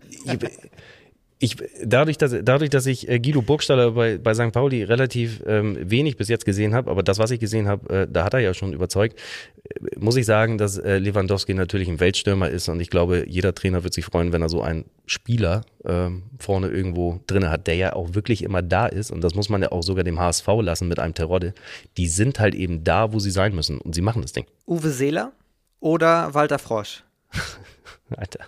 [1.42, 4.52] ich, dadurch, dass, dadurch, dass ich äh, Guido Burgstaller bei, bei St.
[4.52, 8.08] Pauli relativ ähm, wenig bis jetzt gesehen habe, aber das, was ich gesehen habe, äh,
[8.08, 9.20] da hat er ja schon überzeugt,
[9.64, 13.56] äh, muss ich sagen, dass äh, Lewandowski natürlich ein Weltstürmer ist und ich glaube, jeder
[13.56, 17.76] Trainer wird sich freuen, wenn er so einen Spieler ähm, vorne irgendwo drin hat, der
[17.76, 20.48] ja auch wirklich immer da ist und das muss man ja auch sogar dem HSV
[20.62, 21.56] lassen mit einem Terodde.
[21.98, 24.46] Die sind halt eben da, wo sie sein müssen und sie machen das Ding.
[24.68, 25.32] Uwe Seeler
[25.80, 27.04] oder Walter Frosch?
[28.18, 28.46] Alter,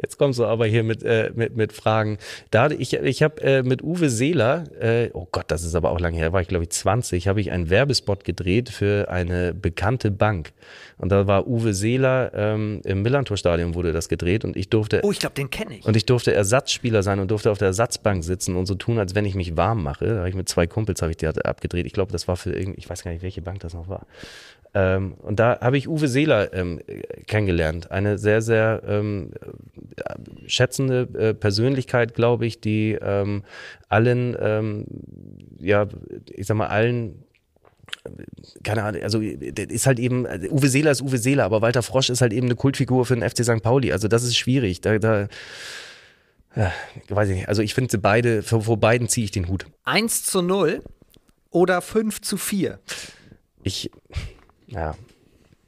[0.00, 2.18] jetzt kommst du aber hier mit, äh, mit, mit Fragen.
[2.50, 6.00] Da, ich ich habe äh, mit Uwe Seeler, äh, oh Gott, das ist aber auch
[6.00, 10.10] lange her, war ich glaube ich 20, habe ich einen Werbespot gedreht für eine bekannte
[10.10, 10.52] Bank.
[10.98, 15.00] Und da war Uwe Seeler ähm, im Millantor-Stadion wurde das gedreht und ich durfte.
[15.02, 15.84] Oh, ich glaube, den kenne ich.
[15.84, 19.14] Und ich durfte Ersatzspieler sein und durfte auf der Ersatzbank sitzen und so tun, als
[19.14, 20.06] wenn ich mich warm mache.
[20.06, 21.86] Da habe ich mit zwei Kumpels habe ich die abgedreht.
[21.86, 24.06] Ich glaube, das war für irgendwie, ich weiß gar nicht, welche Bank das noch war.
[24.74, 26.80] Ähm, und da habe ich Uwe Seeler ähm,
[27.26, 27.90] kennengelernt.
[27.90, 29.32] Eine sehr, sehr ähm,
[30.46, 33.44] schätzende äh, Persönlichkeit, glaube ich, die ähm,
[33.88, 34.86] allen, ähm,
[35.60, 35.88] ja,
[36.30, 37.24] ich sag mal, allen
[38.62, 42.20] keine Ahnung, also ist halt eben, Uwe Seeler ist Uwe Seeler, aber Walter Frosch ist
[42.20, 43.62] halt eben eine Kultfigur für den FC St.
[43.62, 43.92] Pauli.
[43.92, 44.80] Also das ist schwierig.
[44.80, 45.28] Da, da
[46.56, 46.72] ja,
[47.08, 47.48] weiß ich nicht.
[47.48, 49.66] Also ich finde beide, vor, vor beiden ziehe ich den Hut.
[49.84, 50.82] 1 zu 0
[51.50, 52.78] oder 5 zu 4?
[53.62, 53.90] Ich,
[54.72, 54.94] ja,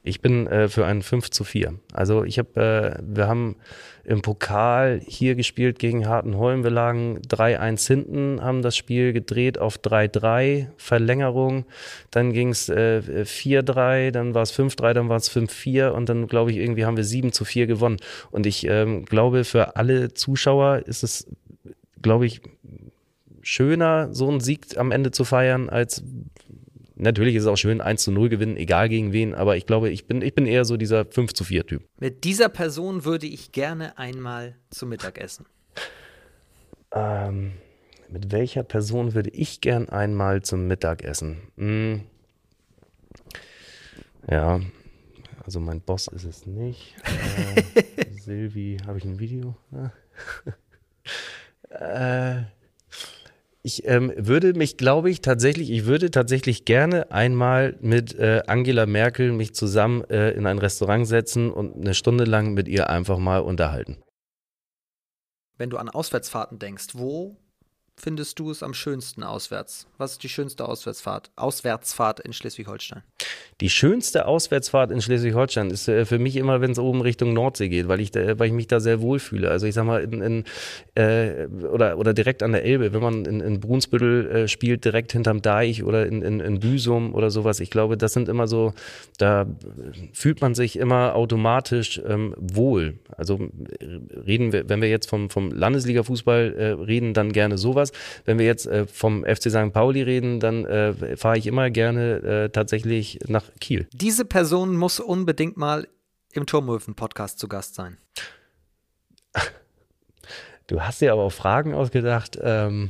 [0.07, 1.73] ich bin äh, für ein 5 zu 4.
[1.91, 3.55] Also ich habe, äh, wir haben
[4.03, 6.63] im Pokal hier gespielt gegen Hartenholm.
[6.63, 11.65] Wir lagen 3-1 hinten, haben das Spiel gedreht auf 3-3, Verlängerung.
[12.11, 16.27] Dann ging es äh, 4-3, dann war es 5-3, dann war es 5-4 und dann,
[16.27, 17.97] glaube ich, irgendwie haben wir 7 zu 4 gewonnen.
[18.29, 21.25] Und ich ähm, glaube, für alle Zuschauer ist es,
[22.03, 22.41] glaube ich,
[23.41, 26.03] schöner, so einen Sieg am Ende zu feiern, als
[26.95, 29.89] Natürlich ist es auch schön, 1 zu 0 gewinnen, egal gegen wen, aber ich glaube,
[29.89, 31.83] ich bin, ich bin eher so dieser 5 zu 4 Typ.
[31.99, 35.45] Mit dieser Person würde ich gerne einmal zu Mittag essen.
[36.97, 37.51] Ähm,
[38.09, 41.41] mit welcher Person würde ich gern einmal zum Mittagessen?
[41.57, 42.03] Hm.
[44.29, 44.61] Ja,
[45.43, 46.95] also mein Boss ist es nicht.
[47.03, 49.57] Äh, Silvi, habe ich ein Video?
[51.69, 52.43] äh,
[53.65, 58.85] ich ähm, würde mich, glaube ich, tatsächlich, ich würde tatsächlich gerne einmal mit äh, Angela
[58.85, 63.17] Merkel mich zusammen äh, in ein Restaurant setzen und eine Stunde lang mit ihr einfach
[63.17, 64.03] mal unterhalten.
[65.57, 67.37] Wenn du an Auswärtsfahrten denkst, wo
[67.97, 69.87] findest du es am schönsten auswärts?
[69.97, 73.03] Was ist die schönste Auswärtsfahrt, Auswärtsfahrt in Schleswig-Holstein?
[73.61, 77.69] Die schönste Auswärtsfahrt in Schleswig-Holstein ist äh, für mich immer, wenn es oben Richtung Nordsee
[77.69, 79.49] geht, weil ich, da, weil ich mich da sehr wohl fühle.
[79.49, 80.43] Also ich sag mal, in, in,
[80.95, 85.13] äh, oder, oder direkt an der Elbe, wenn man in, in Brunsbüttel äh, spielt, direkt
[85.13, 87.61] hinterm Deich oder in, in, in Büsum oder sowas.
[87.61, 88.73] Ich glaube, das sind immer so,
[89.17, 89.45] da
[90.11, 92.99] fühlt man sich immer automatisch ähm, wohl.
[93.15, 93.39] Also
[94.27, 97.84] reden wir, wenn wir jetzt vom, vom Landesliga-Fußball äh, reden, dann gerne sowas.
[98.25, 99.73] Wenn wir jetzt äh, vom FC St.
[99.73, 102.15] Pauli reden, dann äh, fahre ich immer gerne
[102.45, 103.87] äh, tatsächlich nach Kiel.
[103.93, 105.87] Diese Person muss unbedingt mal
[106.33, 107.97] im Turmhöfen-Podcast zu Gast sein.
[110.67, 112.39] Du hast dir aber auch Fragen ausgedacht.
[112.41, 112.89] Ähm,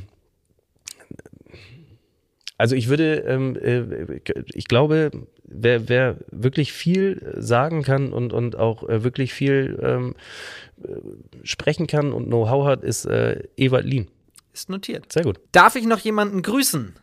[2.58, 4.20] also ich würde, ähm, äh,
[4.54, 5.10] ich glaube,
[5.44, 10.14] wer, wer wirklich viel sagen kann und, und auch äh, wirklich viel ähm,
[11.42, 14.08] sprechen kann und Know-how hat, ist äh, Ewald Lien.
[14.56, 15.12] Ist notiert.
[15.12, 15.38] Sehr gut.
[15.52, 16.94] Darf ich noch jemanden grüßen?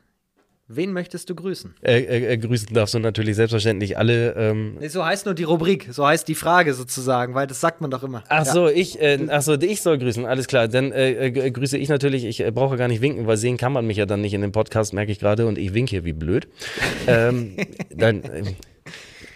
[0.68, 1.76] Wen möchtest du grüßen?
[1.84, 4.34] Äh, äh, äh, grüßen darfst du natürlich selbstverständlich alle.
[4.36, 7.80] Ähm nee, so heißt nur die Rubrik, so heißt die Frage sozusagen, weil das sagt
[7.80, 8.24] man doch immer.
[8.28, 8.74] Ach so, ja.
[8.74, 10.68] ich, äh, ach so, ich soll grüßen, alles klar.
[10.68, 13.86] Dann äh, äh grüße ich natürlich, ich brauche gar nicht winken, weil sehen kann man
[13.86, 16.48] mich ja dann nicht in dem Podcast, merke ich gerade, und ich winke wie blöd.
[17.06, 17.56] ähm,
[17.96, 18.24] dann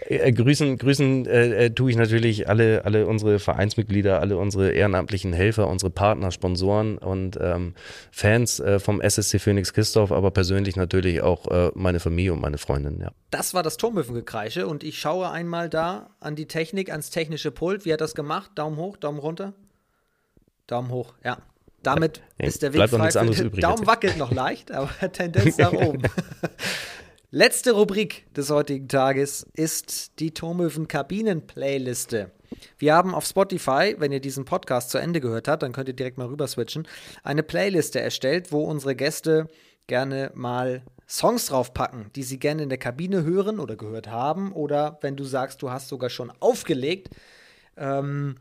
[0.10, 5.34] äh, grüßen grüßen äh, äh, tue ich natürlich alle, alle unsere Vereinsmitglieder, alle unsere ehrenamtlichen
[5.34, 7.76] Helfer, unsere Partner, Sponsoren und ähm,
[8.12, 12.58] Fans äh, vom SSC Phoenix Christoph, aber persönlich natürlich auch äh, meine Familie und meine
[12.58, 13.12] Freundin, ja.
[13.32, 17.86] Das war das Turmhöfengekreische und ich schaue einmal da an die Technik, ans technische Pult.
[17.86, 18.52] Wie hat das gemacht?
[18.56, 19.54] Daumen hoch, Daumen runter?
[20.68, 21.38] Daumen hoch, ja.
[21.84, 23.10] Damit ja, ist der Weg frei.
[23.62, 26.02] Daumen wackelt noch leicht, aber Tendenz nach oben.
[27.30, 32.32] Letzte Rubrik des heutigen Tages ist die Turmöwen Kabinen-Playliste.
[32.78, 35.94] Wir haben auf Spotify, wenn ihr diesen Podcast zu Ende gehört habt, dann könnt ihr
[35.94, 36.88] direkt mal rüber switchen,
[37.24, 39.50] eine Playliste erstellt, wo unsere Gäste
[39.88, 44.54] gerne mal Songs draufpacken, die sie gerne in der Kabine hören oder gehört haben.
[44.54, 47.10] Oder wenn du sagst, du hast sogar schon aufgelegt,
[47.76, 48.36] ähm,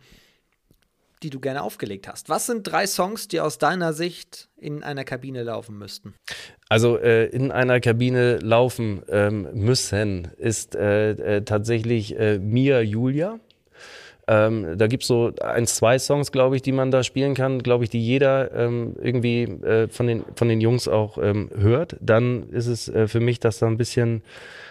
[1.22, 2.28] die du gerne aufgelegt hast.
[2.28, 6.14] Was sind drei Songs, die aus deiner Sicht in einer Kabine laufen müssten?
[6.68, 13.38] Also äh, in einer Kabine laufen ähm, müssen ist äh, äh, tatsächlich äh, Mia Julia.
[14.28, 17.62] Ähm, da gibt es so ein, zwei Songs, glaube ich, die man da spielen kann,
[17.62, 21.96] glaube ich, die jeder ähm, irgendwie äh, von, den, von den Jungs auch ähm, hört.
[22.00, 24.22] Dann ist es äh, für mich, dass da ein bisschen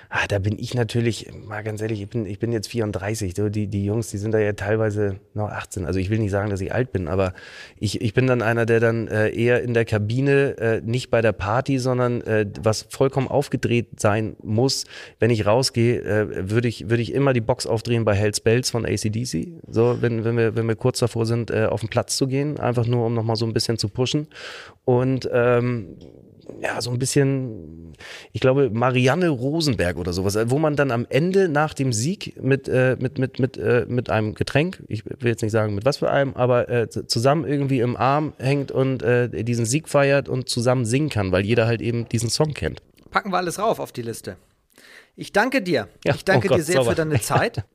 [0.09, 3.33] Ah, da bin ich natürlich, mal ganz ehrlich, ich bin, ich bin jetzt 34.
[3.33, 5.85] Die, die Jungs, die sind da ja teilweise noch 18.
[5.85, 7.33] Also ich will nicht sagen, dass ich alt bin, aber
[7.79, 11.21] ich, ich bin dann einer, der dann äh, eher in der Kabine, äh, nicht bei
[11.21, 14.85] der Party, sondern äh, was vollkommen aufgedreht sein muss.
[15.19, 18.69] Wenn ich rausgehe, äh, würde ich, würde ich immer die Box aufdrehen bei Hells Bells
[18.69, 19.47] von ACDC.
[19.67, 22.59] So, wenn, wenn, wir, wenn wir kurz davor sind, äh, auf den Platz zu gehen,
[22.59, 24.27] einfach nur, um nochmal so ein bisschen zu pushen.
[24.85, 25.97] Und ähm,
[26.61, 27.93] ja, so ein bisschen,
[28.31, 32.67] ich glaube, Marianne Rosenberg oder sowas, wo man dann am Ende nach dem Sieg mit,
[32.67, 35.97] äh, mit, mit, mit, äh, mit einem Getränk, ich will jetzt nicht sagen mit was
[35.97, 40.49] für einem, aber äh, zusammen irgendwie im Arm hängt und äh, diesen Sieg feiert und
[40.49, 42.81] zusammen singen kann, weil jeder halt eben diesen Song kennt.
[43.11, 44.37] Packen wir alles rauf auf die Liste.
[45.15, 45.87] Ich danke dir.
[46.03, 46.91] Ja, ich danke oh Gott, dir sehr sauber.
[46.91, 47.63] für deine Zeit.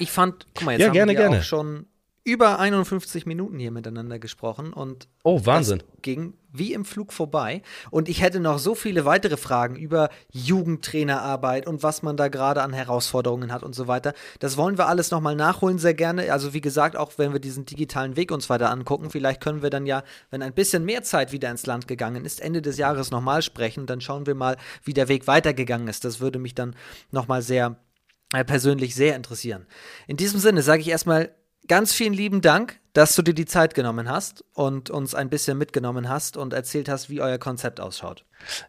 [0.00, 1.38] Ich fand, guck mal, jetzt ja, haben gerne, wir gerne.
[1.38, 1.86] auch schon
[2.24, 8.08] über 51 Minuten hier miteinander gesprochen und oh Wahnsinn ging wie im Flug vorbei und
[8.08, 12.72] ich hätte noch so viele weitere Fragen über Jugendtrainerarbeit und was man da gerade an
[12.72, 14.12] Herausforderungen hat und so weiter.
[14.38, 16.32] Das wollen wir alles nochmal nachholen sehr gerne.
[16.32, 19.70] Also wie gesagt, auch wenn wir diesen digitalen Weg uns weiter angucken, vielleicht können wir
[19.70, 23.10] dann ja, wenn ein bisschen mehr Zeit wieder ins Land gegangen ist, Ende des Jahres
[23.10, 23.86] nochmal sprechen.
[23.86, 26.04] Dann schauen wir mal, wie der Weg weitergegangen ist.
[26.04, 26.76] Das würde mich dann
[27.10, 27.76] nochmal sehr
[28.32, 29.66] äh, persönlich sehr interessieren.
[30.06, 31.34] In diesem Sinne sage ich erstmal
[31.68, 35.56] ganz vielen lieben Dank, dass du dir die Zeit genommen hast und uns ein bisschen
[35.56, 38.24] mitgenommen hast und erzählt hast, wie euer Konzept ausschaut.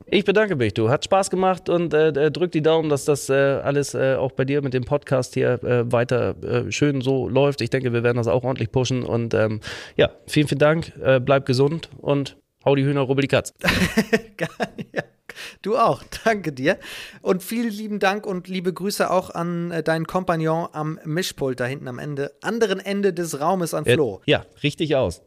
[0.06, 0.90] Ich bedanke mich, du.
[0.90, 4.32] Hat Spaß gemacht und äh, äh drück die Daumen, dass das äh, alles äh, auch
[4.32, 7.62] bei dir mit dem Podcast hier äh, weiter äh, schön so läuft.
[7.62, 9.60] Ich denke, wir werden das auch ordentlich pushen und ähm,
[9.98, 10.94] ja, vielen, vielen Dank.
[11.26, 13.54] bleib gesund und hau die Hühner, rubbel die Katz.
[14.94, 15.04] ja.
[15.62, 16.80] Du auch, danke dir.
[17.22, 21.66] Und vielen lieben Dank und liebe Grüße auch an äh, deinen Kompagnon am Mischpult da
[21.66, 24.22] hinten am Ende, anderen Ende des Raumes an Flo.
[24.26, 25.22] Ja, ja richtig aus.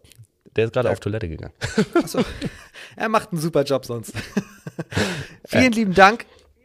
[0.57, 1.55] Der ist gerade auf Toilette gegangen.
[1.95, 2.21] Achso.
[2.99, 4.15] Er macht einen super Job sonst.
[5.47, 6.25] Vielen lieben Dank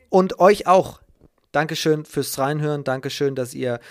[0.09, 1.01] und euch auch.
[1.51, 2.85] Dankeschön fürs Reinhören.
[2.85, 3.81] Dankeschön, dass ihr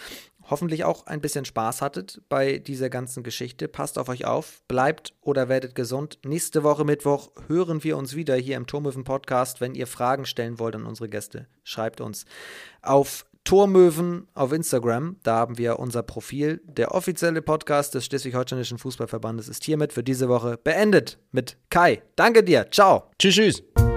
[0.50, 3.68] hoffentlich auch ein bisschen Spaß hattet bei dieser ganzen Geschichte.
[3.68, 6.18] Passt auf euch auf, bleibt oder werdet gesund.
[6.24, 9.60] Nächste Woche Mittwoch hören wir uns wieder hier im Turmöwen Podcast.
[9.60, 12.24] Wenn ihr Fragen stellen wollt an unsere Gäste, schreibt uns
[12.82, 15.16] auf Turmöwen auf Instagram.
[15.22, 16.60] Da haben wir unser Profil.
[16.64, 22.02] Der offizielle Podcast des Schleswig-Holsteinischen Fußballverbandes ist hiermit für diese Woche beendet mit Kai.
[22.16, 22.66] Danke dir.
[22.70, 23.10] Ciao.
[23.18, 23.89] Tschüss, tschüss.